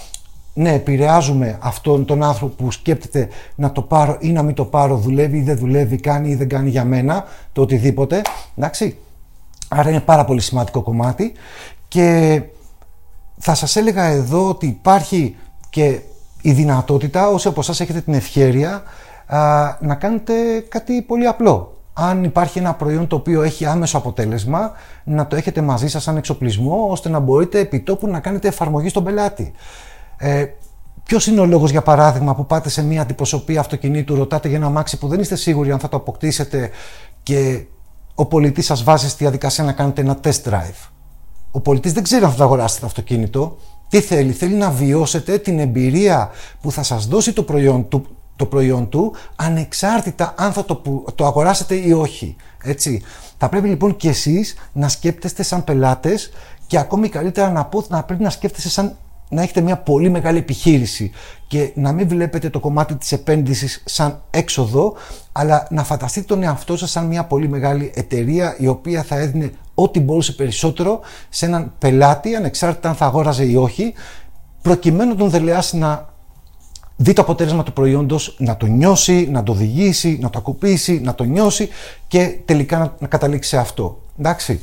ναι, 0.54 0.74
επηρεάζουμε 0.74 1.58
αυτόν 1.62 2.06
τον 2.06 2.24
άνθρωπο 2.24 2.64
που 2.64 2.72
σκέπτεται 2.72 3.28
να 3.56 3.72
το 3.72 3.82
πάρω 3.82 4.18
ή 4.20 4.32
να 4.32 4.44
μην 4.44 4.56
το 4.56 4.66
πάρω, 4.66 4.98
δουλεύει 4.98 5.38
ή 5.38 5.42
δεν 5.42 5.58
δουλεύει, 5.58 5.98
κάνει 5.98 6.30
ή 6.30 6.36
δεν 6.36 6.50
κάνει 6.50 6.70
για 6.70 6.84
μένα, 6.84 7.26
το 7.54 7.62
οτιδήποτε, 7.62 8.22
εντάξει. 8.56 8.98
Άρα 9.68 9.90
είναι 9.90 10.00
πάρα 10.00 10.26
πολύ 10.26 10.42
σημαντικό 10.42 10.82
κομμάτι 10.82 11.32
και 11.88 12.42
θα 13.38 13.56
σας 13.56 13.76
έλεγα 13.76 14.04
εδώ 14.04 14.50
ότι 14.50 14.66
υπάρχει 14.66 15.36
και 15.70 16.00
η 16.42 16.52
δυνατότητα, 16.52 17.28
όσοι 17.28 17.48
από 17.48 17.60
εσάς 17.60 17.80
έχετε 17.80 18.02
την 18.02 18.14
ευχέρεια, 18.14 18.84
να 19.80 19.96
κάνετε 19.96 20.34
κάτι 20.70 21.02
πολύ 21.02 21.28
απλό 21.28 21.75
αν 21.98 22.24
υπάρχει 22.24 22.60
ένα 22.60 22.74
προϊόν 22.74 23.08
το 23.08 23.16
οποίο 23.16 23.42
έχει 23.42 23.66
άμεσο 23.66 23.98
αποτέλεσμα, 23.98 24.72
να 25.04 25.28
το 25.28 25.36
έχετε 25.36 25.62
μαζί 25.62 25.88
σας 25.88 26.04
σαν 26.04 26.18
εξοπλισμό, 26.18 26.88
ώστε 26.90 27.10
να 27.10 27.20
μπορείτε 27.20 27.60
επί 27.60 27.80
τόπου 27.80 28.08
να 28.08 28.20
κάνετε 28.20 28.48
εφαρμογή 28.48 28.90
στον 28.90 29.04
πελάτη. 29.04 29.52
Ε, 30.18 30.46
Ποιος 31.06 31.28
είναι 31.28 31.40
ο 31.40 31.46
λόγος, 31.46 31.72
για 31.72 31.82
παράδειγμα, 31.82 32.36
που 32.36 32.46
πάτε 32.46 32.70
σε 32.70 32.84
μια 32.84 33.02
αντιπροσωπεία 33.02 33.60
αυτοκινήτου, 33.60 34.16
ρωτάτε 34.16 34.48
για 34.48 34.58
ένα 34.58 34.66
αμάξι 34.66 34.98
που 34.98 35.08
δεν 35.08 35.20
είστε 35.20 35.36
σίγουροι 35.36 35.72
αν 35.72 35.80
θα 35.80 35.90
το 35.90 35.98
αποκτήσετε 35.98 36.70
και 37.24 37.66
ο 38.16 38.26
πολιτής 38.26 38.66
σας 38.66 38.84
βάζει 38.84 39.10
στη 39.10 39.24
διαδικασία 39.24 39.64
να 39.64 39.72
κάνετε 39.72 40.02
ένα 40.02 40.18
test 40.24 40.44
drive. 40.50 40.90
Ο 41.52 41.60
πολιτής 41.60 41.94
δεν 41.94 42.04
ξέρει 42.04 42.24
αν 42.24 42.32
θα 42.32 42.38
το 42.38 42.44
αγοράσετε 42.44 42.80
το 42.80 42.86
αυτοκίνητο. 42.86 43.58
Τι 43.90 44.02
θέλει, 44.02 44.32
θέλει 44.32 44.54
να 44.54 44.70
βιώσετε 44.70 45.38
την 45.38 45.60
εμπειρία 45.60 46.30
που 46.62 46.72
θα 46.72 46.84
σας 46.84 47.08
δώσει 47.08 47.34
το 47.34 47.44
προϊόν 47.44 47.88
του, 47.88 48.06
το 48.36 48.46
προϊόν 48.46 48.90
του 48.90 49.14
ανεξάρτητα 49.36 50.34
αν 50.38 50.54
θα 50.54 50.66
το, 50.66 50.82
το 51.16 51.26
αγοράσετε 51.26 51.76
ή 51.76 51.92
όχι. 51.92 52.36
Έτσι. 52.64 53.02
Θα 53.38 53.50
πρέπει 53.50 53.68
λοιπόν 53.68 53.96
και 53.96 54.10
εσείς 54.10 54.56
να 54.74 54.88
σκέπτεστε 54.88 55.44
σαν 55.44 55.64
πελάτες 55.64 56.32
και 56.68 56.78
ακόμη 56.78 57.10
καλύτερα 57.10 57.52
να 57.52 57.66
πω 57.66 57.84
να 57.88 58.04
πρέπει 58.04 58.24
να 58.24 58.30
σκέφτεστε 58.30 58.70
σαν 58.70 58.96
να 59.30 59.42
έχετε 59.42 59.62
μια 59.62 59.78
πολύ 59.78 60.10
μεγάλη 60.10 60.38
επιχείρηση 60.38 61.12
και 61.48 61.72
να 61.76 61.92
μην 61.92 62.08
βλέπετε 62.08 62.50
το 62.50 62.60
κομμάτι 62.60 62.96
της 62.96 63.12
επένδυσης 63.12 63.84
σαν 63.86 64.22
έξοδο 64.30 64.94
αλλά 65.32 65.68
να 65.70 65.84
φανταστείτε 65.84 66.26
τον 66.26 66.44
εαυτό 66.44 66.78
σας 66.78 66.92
σαν 66.92 67.06
μια 67.06 67.24
πολύ 67.24 67.48
μεγάλη 67.48 67.92
εταιρεία 67.96 68.56
η 68.60 68.68
οποία 68.68 69.04
θα 69.04 69.16
έδινε 69.18 69.52
ό,τι 69.74 70.00
μπορούσε 70.00 70.32
περισσότερο 70.32 71.00
σε 71.30 71.46
έναν 71.46 71.74
πελάτη 71.80 72.36
ανεξάρτητα 72.36 72.90
αν 72.90 72.96
θα 72.96 73.06
αγόραζε 73.06 73.46
ή 73.46 73.56
όχι 73.56 73.94
προκειμένου 74.62 75.10
να 75.10 75.16
τον 75.16 75.30
δελεάσει 75.30 75.78
να 75.78 76.14
δει 76.96 77.14
το 77.14 77.22
αποτέλεσμα 77.22 77.64
του 77.64 77.74
προϊόντος, 77.74 78.36
να 78.38 78.58
το 78.58 78.66
νιώσει, 78.66 79.28
να 79.32 79.44
το 79.44 79.52
οδηγήσει, 79.52 80.18
να 80.22 80.30
το 80.30 80.40
ακουπήσει, 80.40 81.02
να 81.04 81.16
το 81.16 81.24
νιώσει 81.24 81.70
και 82.08 82.38
τελικά 82.46 82.96
να, 83.00 83.08
καταλήξει 83.08 83.50
σε 83.50 83.58
αυτό. 83.58 84.02
Εντάξει. 84.20 84.60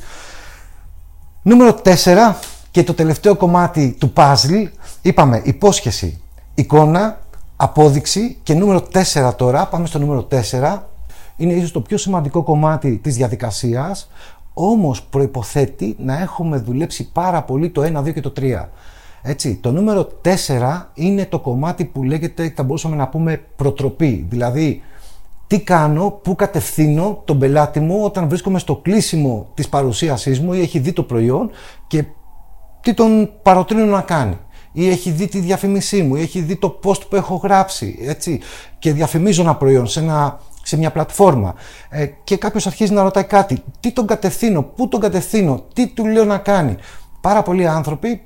Νούμερο 1.43 1.81
4 1.85 2.35
και 2.71 2.83
το 2.83 2.95
τελευταίο 2.95 3.37
κομμάτι 3.37 3.97
του 3.99 4.13
puzzle 4.17 4.69
είπαμε 5.03 5.43
υπόσχεση, 5.45 6.21
εικόνα, 6.55 7.21
απόδειξη 7.57 8.37
και 8.43 8.55
νούμερο 8.55 8.87
4 9.13 9.33
τώρα, 9.37 9.67
πάμε 9.67 9.87
στο 9.87 9.99
νούμερο 9.99 10.29
4 10.51 10.79
είναι 11.37 11.53
ίσως 11.53 11.73
το 11.73 11.81
πιο 11.81 11.97
σημαντικό 11.97 12.43
κομμάτι 12.43 12.97
της 12.97 13.17
διαδικασίας 13.17 14.09
όμως 14.55 15.03
προϋποθέτει 15.03 15.97
να 15.99 16.21
έχουμε 16.21 16.57
δουλέψει 16.57 17.11
πάρα 17.13 17.43
πολύ 17.43 17.71
το 17.71 17.83
1, 17.83 18.03
2 18.03 18.13
και 18.13 18.21
το 18.21 18.33
3. 18.37 18.69
Έτσι, 19.23 19.55
το 19.55 19.73
νούμερο 19.73 20.09
4 20.49 20.83
είναι 20.95 21.27
το 21.27 21.39
κομμάτι 21.39 21.85
που 21.85 22.03
λέγεται, 22.03 22.53
θα 22.57 22.63
μπορούσαμε 22.63 22.97
να 22.97 23.09
πούμε, 23.09 23.41
προτροπή. 23.57 24.27
Δηλαδή, 24.29 24.83
τι 25.47 25.61
κάνω, 25.61 26.11
πού 26.23 26.35
κατευθύνω 26.35 27.23
τον 27.25 27.39
πελάτη 27.39 27.81
μου 27.81 28.05
όταν 28.05 28.29
βρίσκομαι 28.29 28.59
στο 28.59 28.77
κλείσιμο 28.77 29.47
της 29.55 29.69
παρουσίασής 29.69 30.41
μου 30.41 30.53
ή 30.53 30.61
έχει 30.61 30.79
δει 30.79 30.93
το 30.93 31.03
προϊόν 31.03 31.51
και 31.87 32.05
τι 32.81 32.95
τον 32.95 33.31
παροτρύνω 33.43 33.85
να 33.85 34.01
κάνει. 34.01 34.39
Ή 34.73 34.89
έχει 34.89 35.11
δει 35.11 35.27
τη 35.27 35.39
διαφήμισή 35.39 36.03
μου, 36.03 36.17
ή 36.17 36.21
έχει 36.21 36.41
δει 36.41 36.57
το 36.57 36.81
post 36.85 37.09
που 37.09 37.17
έχω 37.17 37.35
γράψει, 37.35 37.99
έτσι, 38.03 38.41
και 38.79 38.93
διαφημίζω 38.93 39.43
ένα 39.43 39.57
προϊόν 39.57 39.87
σε, 39.87 40.01
ένα, 40.01 40.41
σε 40.63 40.77
μια 40.77 40.91
πλατφόρμα. 40.91 41.55
Ε, 41.89 42.07
και 42.25 42.37
κάποιος 42.37 42.67
αρχίζει 42.67 42.93
να 42.93 43.03
ρωτάει 43.03 43.25
κάτι. 43.25 43.63
Τι 43.81 43.93
τον 43.93 44.07
κατευθύνω, 44.07 44.63
πού 44.63 44.89
τον 44.89 45.01
κατευθύνω, 45.01 45.65
τι 45.75 45.87
του 45.87 46.07
λέω 46.07 46.25
να 46.25 46.39
κάνει. 46.39 46.77
Πάρα 47.21 47.43
πολλοί 47.43 47.67
άνθρωποι 47.67 48.21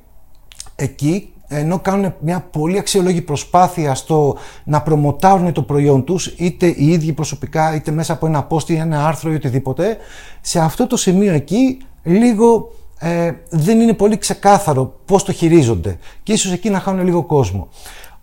εκεί 0.76 1.30
ενώ 1.48 1.78
κάνουν 1.78 2.14
μια 2.20 2.40
πολύ 2.40 2.78
αξιολόγη 2.78 3.22
προσπάθεια 3.22 3.94
στο 3.94 4.36
να 4.64 4.82
προμοτάρουν 4.82 5.52
το 5.52 5.62
προϊόν 5.62 6.04
τους 6.04 6.26
είτε 6.26 6.66
οι 6.66 6.86
ίδιοι 6.86 7.12
προσωπικά 7.12 7.74
είτε 7.74 7.90
μέσα 7.90 8.12
από 8.12 8.26
ένα 8.26 8.46
post 8.50 8.68
ή 8.68 8.76
ένα 8.76 9.06
άρθρο 9.06 9.32
ή 9.32 9.34
οτιδήποτε 9.34 9.96
σε 10.40 10.60
αυτό 10.60 10.86
το 10.86 10.96
σημείο 10.96 11.32
εκεί 11.32 11.78
λίγο 12.02 12.72
ε, 12.98 13.32
δεν 13.50 13.80
είναι 13.80 13.92
πολύ 13.92 14.18
ξεκάθαρο 14.18 15.00
πώς 15.04 15.24
το 15.24 15.32
χειρίζονται 15.32 15.98
και 16.22 16.32
ίσως 16.32 16.52
εκεί 16.52 16.70
να 16.70 16.80
χάνουν 16.80 17.04
λίγο 17.04 17.22
κόσμο 17.22 17.68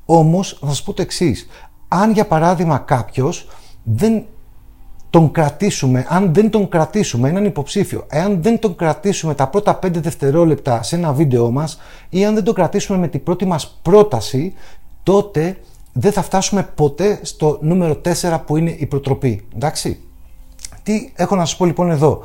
όμως 0.06 0.58
θα 0.62 0.68
σας 0.68 0.84
πω 0.84 0.94
το 0.94 1.02
εξής. 1.02 1.48
αν 1.88 2.12
για 2.12 2.28
παράδειγμα 2.28 2.78
κάποιος 2.78 3.48
δεν 3.84 4.24
τον 5.14 5.32
κρατήσουμε, 5.32 6.06
αν 6.10 6.34
δεν 6.34 6.50
τον 6.50 6.70
κρατήσουμε 6.70 7.30
έναν 7.30 7.46
υποψήφιο, 7.46 8.06
εάν 8.10 8.42
δεν 8.42 8.60
τον 8.60 8.76
κρατήσουμε 8.76 9.36
τα 9.36 9.48
πρώτα 9.48 9.80
5 9.84 9.92
δευτερόλεπτα 9.92 10.84
σε 10.84 10.96
ένα 10.96 11.14
βίντεο 11.14 11.52
μας 11.52 11.80
ή 12.10 12.26
αν 12.26 12.34
δεν 12.34 12.44
τον 12.44 12.54
κρατήσουμε 12.54 12.98
με 12.98 13.08
την 13.08 13.24
πρώτη 13.24 13.46
μας 13.46 13.80
πρόταση, 13.82 14.54
τότε 15.04 15.58
δεν 15.94 16.12
θα 16.12 16.22
φτάσουμε 16.22 16.70
ποτέ 16.76 17.20
στο 17.22 17.58
νούμερο 17.62 18.02
4 18.22 18.40
που 18.46 18.58
είναι 18.58 18.76
η 18.78 18.86
προτροπή. 18.86 19.48
Εντάξει. 19.56 20.00
Τι 20.84 21.12
έχω 21.16 21.36
να 21.36 21.46
σας 21.46 21.58
πω 21.58 21.66
λοιπόν 21.66 21.92
εδώ. 21.92 22.22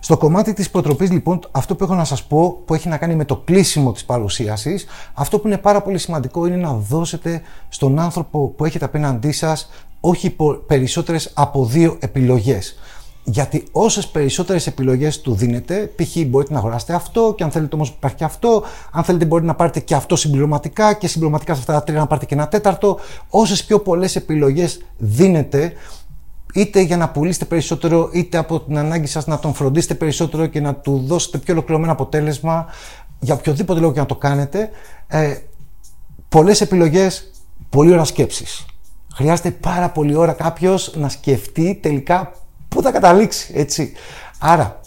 Στο 0.00 0.16
κομμάτι 0.16 0.52
της 0.52 0.70
προτροπής 0.70 1.10
λοιπόν, 1.10 1.40
αυτό 1.50 1.74
που 1.76 1.84
έχω 1.84 1.94
να 1.94 2.04
σας 2.04 2.24
πω 2.24 2.62
που 2.64 2.74
έχει 2.74 2.88
να 2.88 2.96
κάνει 2.96 3.14
με 3.14 3.24
το 3.24 3.36
κλείσιμο 3.36 3.92
της 3.92 4.04
παρουσίασης, 4.04 4.86
αυτό 5.14 5.38
που 5.38 5.46
είναι 5.46 5.58
πάρα 5.58 5.82
πολύ 5.82 5.98
σημαντικό 5.98 6.46
είναι 6.46 6.56
να 6.56 6.72
δώσετε 6.72 7.42
στον 7.68 7.98
άνθρωπο 7.98 8.46
που 8.48 8.64
έχετε 8.64 8.84
απέναντί 8.84 9.32
σας 9.32 9.70
όχι 10.00 10.36
περισσότερες 10.66 11.30
από 11.34 11.64
δύο 11.64 11.96
επιλογές. 12.00 12.78
Γιατί 13.24 13.64
όσες 13.72 14.06
περισσότερες 14.06 14.66
επιλογές 14.66 15.20
του 15.20 15.34
δίνετε, 15.34 15.92
π.χ. 15.96 16.16
μπορείτε 16.26 16.52
να 16.52 16.58
αγοράσετε 16.58 16.94
αυτό 16.94 17.34
και 17.36 17.42
αν 17.42 17.50
θέλετε 17.50 17.74
όμως 17.74 17.88
υπάρχει 17.88 18.16
και 18.16 18.24
αυτό, 18.24 18.62
αν 18.92 19.04
θέλετε 19.04 19.24
μπορείτε 19.24 19.48
να 19.48 19.54
πάρετε 19.54 19.80
και 19.80 19.94
αυτό 19.94 20.16
συμπληρωματικά 20.16 20.92
και 20.92 21.08
συμπληρωματικά 21.08 21.54
σε 21.54 21.60
αυτά 21.60 21.72
τα 21.72 21.82
τρία 21.82 21.98
να 21.98 22.06
πάρετε 22.06 22.26
και 22.26 22.34
ένα 22.34 22.48
τέταρτο. 22.48 22.98
Όσες 23.28 23.64
πιο 23.64 23.80
πολλές 23.80 24.16
επιλογές 24.16 24.82
δίνετε, 24.98 25.72
είτε 26.54 26.80
για 26.80 26.96
να 26.96 27.08
πουλήσετε 27.08 27.44
περισσότερο, 27.44 28.10
είτε 28.12 28.38
από 28.38 28.60
την 28.60 28.78
ανάγκη 28.78 29.06
σας 29.06 29.26
να 29.26 29.38
τον 29.38 29.54
φροντίσετε 29.54 29.94
περισσότερο 29.94 30.46
και 30.46 30.60
να 30.60 30.74
του 30.74 31.04
δώσετε 31.06 31.38
πιο 31.38 31.54
ολοκληρωμένο 31.54 31.92
αποτέλεσμα, 31.92 32.66
για 33.20 33.34
οποιοδήποτε 33.34 33.80
λόγο 33.80 33.92
και 33.92 34.00
να 34.00 34.06
το 34.06 34.16
κάνετε, 34.16 34.70
ε, 35.06 35.36
πολλές 36.28 36.60
επιλογές, 36.60 37.30
πολλή 37.68 37.92
ώρα 37.92 38.04
σκέψης. 38.04 38.64
Χρειάζεται 39.20 39.50
πάρα 39.50 39.88
πολύ 39.88 40.14
ώρα 40.14 40.32
κάποιος 40.32 40.92
να 40.96 41.08
σκεφτεί 41.08 41.78
τελικά 41.82 42.32
πού 42.68 42.82
θα 42.82 42.90
καταλήξει, 42.90 43.52
έτσι. 43.56 43.92
Άρα, 44.38 44.80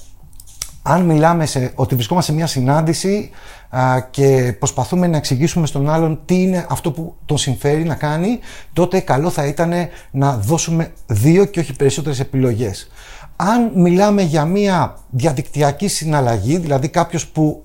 αν 0.81 1.01
μιλάμε 1.01 1.45
σε, 1.45 1.71
ότι 1.75 1.95
βρισκόμαστε 1.95 2.31
σε 2.31 2.37
μια 2.37 2.47
συνάντηση 2.47 3.29
α, 3.69 3.99
και 4.01 4.55
προσπαθούμε 4.59 5.07
να 5.07 5.17
εξηγήσουμε 5.17 5.65
στον 5.67 5.89
άλλον 5.89 6.19
τι 6.25 6.41
είναι 6.41 6.65
αυτό 6.69 6.91
που 6.91 7.15
τον 7.25 7.37
συμφέρει 7.37 7.83
να 7.83 7.95
κάνει, 7.95 8.39
τότε 8.73 8.99
καλό 8.99 9.29
θα 9.29 9.45
ήταν 9.45 9.73
να 10.11 10.37
δώσουμε 10.37 10.91
δύο 11.07 11.45
και 11.45 11.59
όχι 11.59 11.73
περισσότερες 11.75 12.19
επιλογές. 12.19 12.87
Αν 13.35 13.71
μιλάμε 13.75 14.21
για 14.21 14.45
μια 14.45 14.97
διαδικτυακή 15.09 15.87
συναλλαγή, 15.87 16.57
δηλαδή 16.57 16.87
κάποιος 16.87 17.27
που 17.27 17.63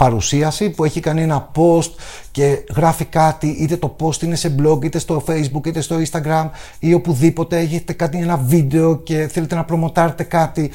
παρουσίαση 0.00 0.70
που 0.70 0.84
έχει 0.84 1.00
κάνει 1.00 1.22
ένα 1.22 1.50
post 1.54 1.90
και 2.30 2.64
γράφει 2.74 3.04
κάτι, 3.04 3.46
είτε 3.46 3.76
το 3.76 3.96
post 4.00 4.22
είναι 4.22 4.34
σε 4.34 4.54
blog, 4.58 4.84
είτε 4.84 4.98
στο 4.98 5.22
facebook, 5.26 5.66
είτε 5.66 5.80
στο 5.80 5.96
instagram 6.06 6.48
ή 6.78 6.94
οπουδήποτε 6.94 7.58
έχετε 7.58 7.92
κάτι 7.92 8.18
ένα 8.18 8.36
βίντεο 8.36 8.96
και 8.96 9.28
θέλετε 9.32 9.54
να 9.54 9.64
προμοτάρετε 9.64 10.22
κάτι 10.22 10.70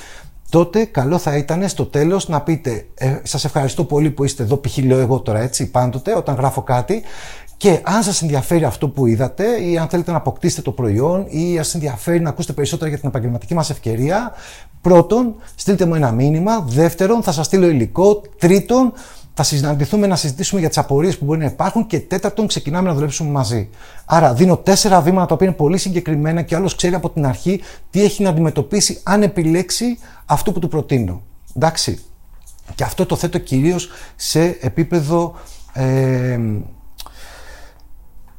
τότε 0.50 0.86
καλό 0.86 1.18
θα 1.18 1.38
ήταν 1.38 1.68
στο 1.70 1.86
τέλος 1.86 2.28
να 2.28 2.42
πείτε 2.42 2.86
ε, 2.94 3.20
σας 3.24 3.46
ευχαριστώ 3.46 3.84
πολύ 3.84 4.12
που 4.12 4.24
είστε 4.24 4.44
εδώ, 4.44 4.58
π.χ. 4.58 4.78
λέω 4.78 5.00
εγώ 5.00 5.20
τώρα 5.20 5.40
έτσι 5.40 5.72
πάντοτε 5.72 6.16
όταν 6.16 6.36
γράφω 6.36 6.62
κάτι 6.62 7.04
και 7.58 7.80
αν 7.84 8.04
σας 8.04 8.22
ενδιαφέρει 8.22 8.64
αυτό 8.64 8.90
που 8.90 9.06
είδατε 9.06 9.46
ή 9.62 9.78
αν 9.78 9.88
θέλετε 9.88 10.12
να 10.12 10.18
αποκτήσετε 10.18 10.62
το 10.62 10.72
προϊόν 10.72 11.26
ή 11.30 11.58
αν 11.58 11.64
σας 11.64 11.74
ενδιαφέρει 11.74 12.20
να 12.20 12.30
ακούσετε 12.30 12.54
περισσότερα 12.54 12.90
για 12.90 13.00
την 13.00 13.10
επαγγελματική 13.10 13.54
μας 13.54 13.70
ευκαιρία, 13.70 14.32
πρώτον, 14.82 15.36
στείλτε 15.56 15.86
μου 15.86 15.96
ένα 15.96 16.12
μήνυμα. 16.12 16.66
Δεύτερον, 16.68 17.24
θα 17.24 17.32
σας 17.32 17.46
στείλω 17.46 17.68
υλικό. 17.68 18.22
Τρίτον, 18.38 18.94
θα 19.38 19.44
συναντηθούμε 19.44 20.08
να 20.08 20.16
συζητήσουμε 20.16 20.60
για 20.60 20.70
τις 20.70 20.78
απορίες 20.78 21.18
που 21.18 21.26
μπορεί 21.26 21.40
να 21.40 21.46
υπάρχουν. 21.46 21.88
Και 21.88 22.00
τέταρτον, 22.00 22.48
ξεκινάμε 22.48 22.88
να 22.88 22.94
δουλέψουμε 22.94 23.30
μαζί. 23.30 23.70
Άρα, 24.06 24.34
δίνω 24.34 24.58
τέσσερα 24.58 25.02
βήματα 25.02 25.26
τα 25.26 25.34
οποία 25.34 25.48
είναι 25.48 25.56
πολύ 25.56 25.78
συγκεκριμένα 25.78 26.42
και 26.42 26.56
άλλος 26.56 26.76
ξέρει 26.76 26.96
από 26.96 27.10
την 27.10 27.26
αρχή 27.26 27.62
τι 27.90 28.04
έχει 28.04 28.24
να 28.24 28.30
αντιμετωπίσει 28.30 29.00
αν 29.04 29.24
επιλέξει 29.24 29.98
αυτό 30.26 30.52
που 30.52 30.60
του 30.60 30.68
προτείνω. 30.68 31.22
Εντάξει. 31.56 32.04
Και 32.76 32.84
αυτό 32.84 33.06
το 33.06 33.16
θέτω 33.16 33.38
κυρίως 33.38 33.90
σε 34.16 34.58
επίπεδο 34.62 35.36
ε, 35.74 36.40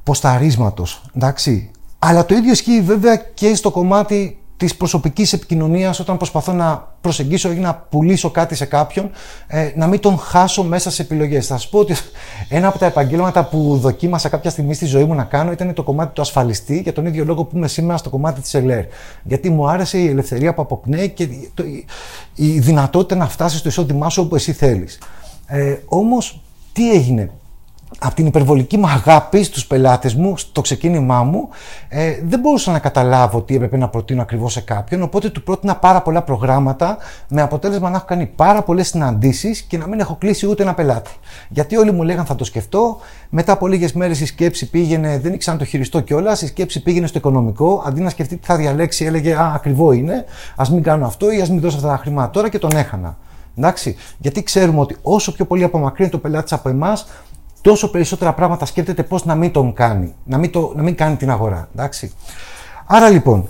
ποσταρίσματος, 0.03 1.03
εντάξει. 1.17 1.71
Αλλά 1.99 2.27
το 2.27 2.35
ίδιο 2.35 2.53
ισχύει 2.53 2.81
βέβαια 2.81 3.17
και 3.17 3.55
στο 3.55 3.71
κομμάτι 3.71 4.39
Της 4.57 4.77
προσωπικής 4.77 5.33
επικοινωνίας 5.33 6.01
όταν 6.01 6.17
προσπαθώ 6.17 6.53
να 6.53 6.95
προσεγγίσω 7.01 7.53
ή 7.53 7.57
να 7.57 7.75
πουλήσω 7.75 8.31
κάτι 8.31 8.55
σε 8.55 8.65
κάποιον, 8.65 9.11
ε, 9.47 9.73
να 9.77 9.87
μην 9.87 10.01
τον 10.01 10.19
χάσω 10.19 10.65
μέσα 10.65 10.91
σε 10.91 11.03
επιλογές. 11.03 11.47
Θα 11.47 11.57
σας 11.57 11.69
πω 11.69 11.79
ότι 11.79 11.95
ένα 12.49 12.69
από 12.69 12.79
τα 12.79 12.87
επαγγέλματα 12.87 13.45
που 13.45 13.77
δοκίμασα 13.77 14.29
κάποια 14.29 14.51
στιγμή 14.51 14.75
στη 14.75 14.87
ζωή 14.87 15.05
μου 15.05 15.15
να 15.15 15.25
κάνω 15.25 15.53
ήταν 15.53 15.75
το 15.75 15.83
κομμάτι 15.83 16.15
του 16.15 16.21
ασφαλιστή, 16.21 16.81
για 16.81 16.93
τον 16.93 17.07
ίδιο 17.07 17.25
λόγο 17.25 17.45
που 17.45 17.57
είμαι 17.57 17.69
σήμερα 17.69 17.99
στο 17.99 18.11
κομμάτι 18.11 18.41
της 18.41 18.55
ΕΛΕΡ. 18.55 18.85
Γιατί 19.23 19.51
μου 19.51 19.69
άρεσε 19.69 19.99
η 19.99 20.09
ελευθερία 20.09 20.55
που 20.55 20.63
αποκνέει 20.63 21.09
και 21.09 21.29
η 22.35 22.59
δυνατότητα 22.59 23.15
να 23.15 23.29
φτάσεις 23.29 23.59
στο 23.59 23.69
εισόδημά 23.69 24.09
σου 24.09 24.23
όπου 24.23 24.35
εσύ 24.35 24.53
θέλεις. 24.53 24.99
Ε, 25.47 25.77
Όμως, 25.87 26.41
τι 26.73 26.93
έγινε; 26.93 27.31
Από 27.99 28.15
την 28.15 28.27
υπερβολική 28.27 28.77
μου 28.77 28.87
αγάπη 28.87 29.43
στους 29.43 29.67
πελάτες 29.67 30.15
μου, 30.15 30.37
στο 30.37 30.61
ξεκίνημά 30.61 31.23
μου, 31.23 31.49
ε, 31.89 32.21
δεν 32.25 32.41
μπορούσα 32.41 32.73
να 32.73 32.79
καταλάβω 32.79 33.43
τι 33.43 33.55
έπρεπε 33.55 33.77
να 33.77 33.89
προτείνω 33.89 34.23
ακριβώς 34.23 34.53
σε 34.53 34.61
κάποιον, 34.61 35.03
οπότε 35.03 35.29
του 35.29 35.43
πρότεινα 35.43 35.77
πάρα 35.77 36.03
πολλά 36.03 36.23
προγράμματα, 36.23 36.97
με 37.29 37.43
αποτέλεσμα 37.43 37.91
να 37.91 37.97
έχω 37.97 38.05
κάνει 38.05 38.27
πάρα 38.27 38.63
πολλές 38.63 38.89
συναντήσεις 38.89 39.61
και 39.61 39.79
να 39.79 39.87
μην 39.87 40.01
έχω 40.01 40.17
κλείσει 40.21 40.47
ούτε 40.47 40.63
ένα 40.63 40.75
πελάτη. 40.75 41.11
Γιατί 41.49 41.77
όλοι 41.77 41.93
μου 41.93 42.03
λέγαν 42.03 42.25
θα 42.25 42.35
το 42.35 42.45
σκεφτώ, 42.45 42.99
μετά 43.29 43.53
από 43.53 43.67
λίγες 43.67 43.93
μέρες 43.93 44.21
η 44.21 44.27
σκέψη 44.27 44.71
πήγαινε, 44.71 45.19
δεν 45.19 45.33
ήξερα 45.33 45.57
να 45.57 45.63
το 45.63 45.69
χειριστώ 45.69 46.01
κιόλας, 46.01 46.43
η 46.43 46.47
σκέψη 46.47 46.83
πήγαινε 46.83 47.07
στο 47.07 47.19
οικονομικό, 47.19 47.83
αντί 47.87 48.01
να 48.01 48.11
σκεφτεί 48.11 48.37
τι 48.37 48.47
θα 48.47 48.57
διαλέξει, 48.57 49.05
έλεγε 49.05 49.35
Α, 49.35 49.53
ακριβό 49.55 49.93
είναι, 49.93 50.25
ας 50.57 50.71
μην 50.71 50.83
κάνω 50.83 51.07
αυτό 51.07 51.31
ή 51.31 51.41
ας 51.41 51.51
μην 51.51 51.61
δώσω 51.61 51.77
αυτά 51.77 51.89
τα 51.89 51.97
χρήματα 51.97 52.31
τώρα 52.31 52.49
και 52.49 52.59
τον 52.59 52.71
έχανα. 52.77 53.17
Εντάξει, 53.59 53.97
γιατί 54.19 54.43
ξέρουμε 54.43 54.81
ότι 54.81 54.97
όσο 55.03 55.33
πιο 55.33 55.45
πολύ 55.45 55.65
απομακρύνει 55.65 56.11
το 56.11 56.19
πελάτης 56.19 56.53
από 56.53 56.69
εμάς, 56.69 57.07
τόσο 57.61 57.91
περισσότερα 57.91 58.33
πράγματα 58.33 58.67
σκέφτεται 58.67 59.03
πώς 59.03 59.25
να 59.25 59.35
μην 59.35 59.53
τον 59.53 59.73
κάνει, 59.73 60.15
να 60.25 60.39
μην, 60.39 60.51
το, 60.51 60.73
να 60.77 60.83
μην 60.83 60.95
κάνει 60.95 61.17
την 61.17 61.31
αγορά. 61.31 61.69
Εντάξει. 61.75 62.13
Άρα 62.87 63.09
λοιπόν, 63.09 63.49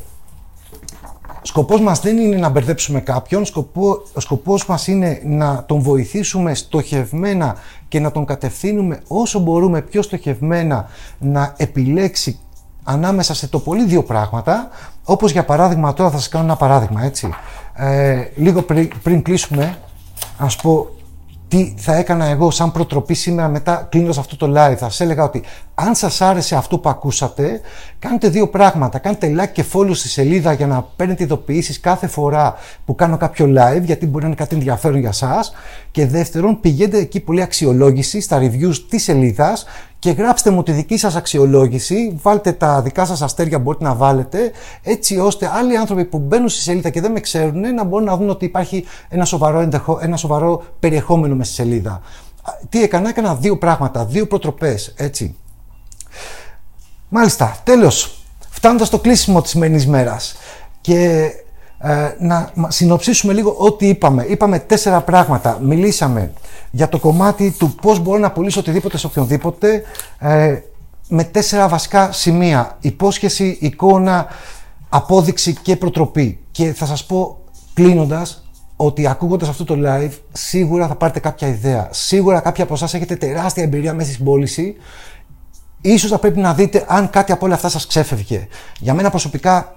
σκοπός 1.43 1.81
μας 1.81 2.01
δεν 2.01 2.19
είναι 2.19 2.37
να 2.37 2.49
μπερδέψουμε 2.49 3.01
κάποιον, 3.01 3.45
σκοπό, 3.45 4.03
ο 4.15 4.21
σκοπός 4.21 4.67
μας 4.67 4.87
είναι 4.87 5.21
να 5.25 5.65
τον 5.67 5.81
βοηθήσουμε 5.81 6.55
στοχευμένα 6.55 7.57
και 7.89 8.01
να 8.01 8.11
τον 8.11 8.25
κατευθύνουμε 8.25 9.01
όσο 9.07 9.39
μπορούμε 9.39 9.83
πιο 9.83 10.03
στοχευμένα 10.03 10.89
να 11.19 11.55
επιλέξει 11.57 12.39
ανάμεσα 12.85 13.35
σε 13.35 13.49
το 13.49 13.59
πολύ 13.59 13.85
δύο 13.85 14.03
πράγματα, 14.03 14.69
όπως 15.05 15.33
για 15.33 15.45
παράδειγμα, 15.45 15.93
τώρα 15.93 16.11
θα 16.11 16.17
σας 16.17 16.29
κάνω 16.29 16.45
ένα 16.45 16.57
παράδειγμα, 16.57 17.05
έτσι. 17.05 17.31
Ε, 17.75 18.25
λίγο 18.37 18.63
πριν, 18.63 18.91
πριν 19.03 19.23
κλείσουμε, 19.23 19.79
ας 20.39 20.57
πω 20.57 20.89
τι 21.49 21.75
θα 21.77 21.95
έκανα 21.95 22.25
εγώ 22.25 22.51
σαν 22.51 22.73
προτροπή 22.73 23.15
σήμερα 23.15 23.49
μετά 23.49 23.87
κλείνοντας 23.91 24.19
αυτό 24.19 24.37
το 24.37 24.47
live. 24.47 24.75
Θα 24.77 24.89
σας 24.89 25.01
έλεγα 25.01 25.25
ότι 25.25 25.43
αν 25.75 25.95
σας 25.95 26.21
άρεσε 26.21 26.57
αυτό 26.57 26.79
που 26.79 26.89
ακούσατε, 26.89 27.61
κάντε 27.99 28.29
δύο 28.29 28.49
πράγματα. 28.49 28.99
Κάντε 28.99 29.35
like 29.39 29.53
και 29.53 29.65
follow 29.73 29.91
στη 29.95 30.09
σελίδα 30.09 30.53
για 30.53 30.67
να 30.67 30.83
παίρνετε 30.97 31.23
ειδοποιήσεις 31.23 31.81
κάθε 31.81 32.07
φορά 32.07 32.55
που 32.85 32.95
κάνω 32.95 33.17
κάποιο 33.17 33.47
live, 33.47 33.83
γιατί 33.83 34.07
μπορεί 34.07 34.23
να 34.23 34.27
είναι 34.27 34.37
κάτι 34.37 34.55
ενδιαφέρον 34.55 34.99
για 34.99 35.09
εσά. 35.09 35.45
Και 35.91 36.07
δεύτερον, 36.07 36.61
πηγαίνετε 36.61 36.99
εκεί 36.99 37.21
πολύ 37.21 37.43
αξιολόγηση 37.43 38.21
στα 38.21 38.39
reviews 38.41 38.77
της 38.89 39.03
σελίδας 39.03 39.65
και 39.99 40.11
γράψτε 40.11 40.51
μου 40.51 40.63
τη 40.63 40.73
δική 40.73 40.97
σας 40.97 41.17
αξιολόγηση, 41.17 42.19
βάλτε 42.23 42.53
τα 42.53 42.83
δικά 42.83 43.05
σας 43.05 43.23
αστέρια 43.23 43.57
που 43.57 43.63
μπορείτε 43.63 43.85
να 43.85 43.95
βάλετε, 43.95 44.53
έτσι 44.83 45.19
ώστε 45.19 45.51
άλλοι 45.55 45.77
άνθρωποι 45.77 46.05
που 46.05 46.19
μπαίνουν 46.19 46.49
στη 46.49 46.61
σελίδα 46.61 46.91
και 46.91 47.01
δεν 47.01 47.13
με 47.13 47.21
ξέρουν 47.21 47.75
να 47.75 47.85
μπορούν 47.85 48.07
να 48.07 48.17
δουν 48.17 48.31
ότι 48.31 48.45
υπάρχει 48.45 48.85
ένα 49.09 49.25
σοβαρό, 49.25 49.61
εντεχο, 49.61 49.99
ένα 50.03 50.17
σοβαρό 50.17 50.63
περιεχόμενο 50.81 51.35
μέσα 51.35 51.53
στη 51.53 51.63
σελίδα. 51.63 52.01
Τι 52.69 52.83
έκανα, 52.83 53.09
έκανα 53.09 53.35
δύο 53.35 53.59
πράγματα, 53.59 54.05
δύο 54.05 54.27
προτροπές, 54.27 54.95
έτσι. 54.97 55.37
Μάλιστα, 57.09 57.57
τέλος, 57.65 58.21
φτάνοντας 58.49 58.87
στο 58.87 58.99
κλείσιμο 58.99 59.43
της 59.43 59.51
σημερινής 59.51 59.87
μέρας 59.87 60.37
και 60.81 60.95
ε, 60.95 61.45
να 62.19 62.51
συνοψίσουμε 62.69 63.33
λίγο 63.33 63.55
ό,τι 63.59 63.89
είπαμε. 63.89 64.25
Είπαμε 64.29 64.59
τέσσερα 64.59 65.01
πράγματα. 65.01 65.59
Μιλήσαμε 65.63 66.33
για 66.71 66.89
το 66.89 66.99
κομμάτι 66.99 67.55
του 67.59 67.75
πώς 67.83 67.99
μπορώ 67.99 68.19
να 68.19 68.31
πουλήσω 68.31 68.61
οτιδήποτε 68.61 68.99
σε 68.99 69.07
οποιονδήποτε 69.07 69.83
ε, 70.19 70.59
με 71.09 71.25
τέσσερα 71.25 71.69
βασικά 71.69 72.13
σημεία. 72.13 72.77
Υπόσχεση, 72.81 73.59
εικόνα, 73.61 74.27
απόδειξη 74.89 75.55
και 75.63 75.77
προτροπή. 75.77 76.39
Και 76.51 76.73
θα 76.73 76.87
σας 76.87 77.05
πω 77.05 77.39
κλείνοντας 77.75 78.45
ότι 78.77 79.07
ακούγοντας 79.07 79.49
αυτό 79.49 79.65
το 79.65 79.77
live 79.87 80.13
σίγουρα 80.33 80.87
θα 80.87 80.95
πάρετε 80.95 81.21
κάποια 81.21 81.49
ιδέα. 81.49 81.89
Σίγουρα 81.91 82.41
κάποιοι 82.41 82.63
από 82.63 82.75
εσάς 82.75 82.95
έχετε 82.95 83.17
τεράστια 83.17 83.63
εμπειρία 83.63 83.95
μέσα 83.95 84.13
στην 84.13 84.25
πώληση. 84.25 84.77
Ίσως 85.81 86.11
θα 86.11 86.19
πρέπει 86.19 86.39
να 86.39 86.55
δείτε 86.55 86.85
αν 86.89 87.11
κάτι 87.11 87.33
από 87.33 87.47
όλα 87.47 87.55
αυτά 87.55 87.69
σας 87.69 87.87
ξέφευγε. 87.87 88.49
Για 88.79 88.95
μένα 88.95 89.11
προσωπικά 89.11 89.77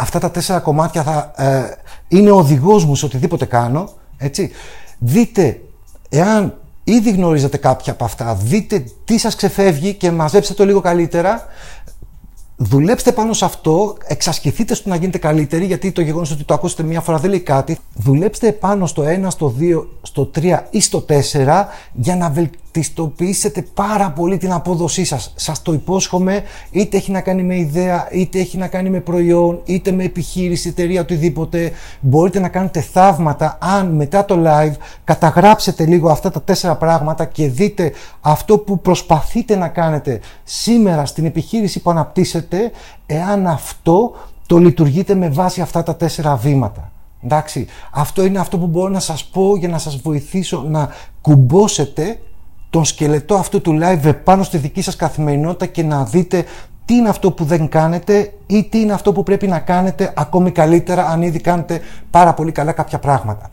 αυτά 0.00 0.18
τα 0.18 0.30
τέσσερα 0.30 0.58
κομμάτια 0.58 1.02
θα 1.02 1.32
ε, 1.36 1.62
είναι 2.08 2.30
οδηγός 2.30 2.84
μου 2.84 2.94
σε 2.94 3.04
οτιδήποτε 3.04 3.44
κάνω. 3.44 3.88
Έτσι. 4.18 4.50
Δείτε 4.98 5.60
εάν 6.08 6.54
ήδη 6.84 7.10
γνωρίζετε 7.10 7.56
κάποια 7.56 7.92
από 7.92 8.04
αυτά, 8.04 8.34
δείτε 8.34 8.84
τι 9.04 9.18
σας 9.18 9.36
ξεφεύγει 9.36 9.94
και 9.94 10.10
μαζέψτε 10.10 10.54
το 10.54 10.64
λίγο 10.64 10.80
καλύτερα 10.80 11.46
Δουλέψτε 12.62 13.12
πάνω 13.12 13.32
σε 13.32 13.44
αυτό, 13.44 13.96
εξασκηθείτε 14.06 14.74
στο 14.74 14.88
να 14.88 14.96
γίνετε 14.96 15.18
καλύτεροι, 15.18 15.64
γιατί 15.64 15.92
το 15.92 16.00
γεγονός 16.00 16.30
ότι 16.30 16.44
το 16.44 16.54
ακούσετε 16.54 16.82
μία 16.82 17.00
φορά 17.00 17.18
δεν 17.18 17.30
λέει 17.30 17.40
κάτι. 17.40 17.78
Δουλέψτε 17.94 18.52
πάνω 18.52 18.86
στο 18.86 19.04
1, 19.06 19.26
στο 19.28 19.54
2, 19.58 19.86
στο 20.02 20.30
3 20.34 20.58
ή 20.70 20.80
στο 20.80 21.04
4 21.08 21.64
για 21.92 22.16
να 22.16 22.30
βελτιστοποιήσετε 22.72 23.62
πάρα 23.74 24.10
πολύ 24.10 24.36
την 24.36 24.52
απόδοσή 24.52 25.04
σας. 25.04 25.32
Σας 25.36 25.62
το 25.62 25.72
υπόσχομαι, 25.72 26.42
είτε 26.70 26.96
έχει 26.96 27.10
να 27.10 27.20
κάνει 27.20 27.42
με 27.42 27.56
ιδέα, 27.56 28.08
είτε 28.10 28.38
έχει 28.38 28.56
να 28.56 28.68
κάνει 28.68 28.90
με 28.90 29.00
προϊόν, 29.00 29.60
είτε 29.64 29.90
με 29.90 30.04
επιχείρηση, 30.04 30.68
εταιρεία, 30.68 31.00
οτιδήποτε. 31.00 31.72
Μπορείτε 32.00 32.40
να 32.40 32.48
κάνετε 32.48 32.80
θαύματα 32.80 33.58
αν 33.60 33.94
μετά 33.94 34.24
το 34.24 34.42
live 34.46 34.74
καταγράψετε 35.04 35.86
λίγο 35.86 36.10
αυτά 36.10 36.30
τα 36.30 36.42
τέσσερα 36.42 36.76
πράγματα 36.76 37.24
και 37.24 37.48
δείτε 37.48 37.92
αυτό 38.20 38.58
που 38.58 38.80
προσπαθείτε 38.80 39.56
να 39.56 39.68
κάνετε 39.68 40.20
σήμερα 40.44 41.06
στην 41.06 41.24
επιχείρηση 41.24 41.80
που 41.80 41.90
αναπτύσσετε 41.90 42.70
εάν 43.06 43.46
αυτό 43.46 44.12
το 44.46 44.58
λειτουργείτε 44.58 45.14
με 45.14 45.28
βάση 45.28 45.60
αυτά 45.60 45.82
τα 45.82 45.96
τέσσερα 45.96 46.36
βήματα. 46.36 46.92
Εντάξει, 47.24 47.66
αυτό 47.90 48.24
είναι 48.24 48.38
αυτό 48.38 48.58
που 48.58 48.66
μπορώ 48.66 48.88
να 48.88 49.00
σας 49.00 49.24
πω 49.24 49.56
για 49.56 49.68
να 49.68 49.78
σας 49.78 49.96
βοηθήσω 49.96 50.64
να 50.68 50.88
κουμπώσετε 51.20 52.18
τον 52.70 52.84
σκελετό 52.84 53.34
αυτού 53.34 53.60
του 53.60 53.78
live 53.82 54.14
πάνω 54.24 54.42
στη 54.42 54.58
δική 54.58 54.82
σας 54.82 54.96
καθημερινότητα 54.96 55.66
και 55.66 55.82
να 55.82 56.04
δείτε 56.04 56.44
τι 56.84 56.94
είναι 56.94 57.08
αυτό 57.08 57.32
που 57.32 57.44
δεν 57.44 57.68
κάνετε 57.68 58.32
ή 58.46 58.64
τι 58.64 58.80
είναι 58.80 58.92
αυτό 58.92 59.12
που 59.12 59.22
πρέπει 59.22 59.46
να 59.46 59.58
κάνετε 59.58 60.12
ακόμη 60.16 60.50
καλύτερα 60.50 61.06
αν 61.06 61.22
ήδη 61.22 61.40
κάνετε 61.40 61.80
πάρα 62.10 62.34
πολύ 62.34 62.52
καλά 62.52 62.72
κάποια 62.72 62.98
πράγματα. 62.98 63.48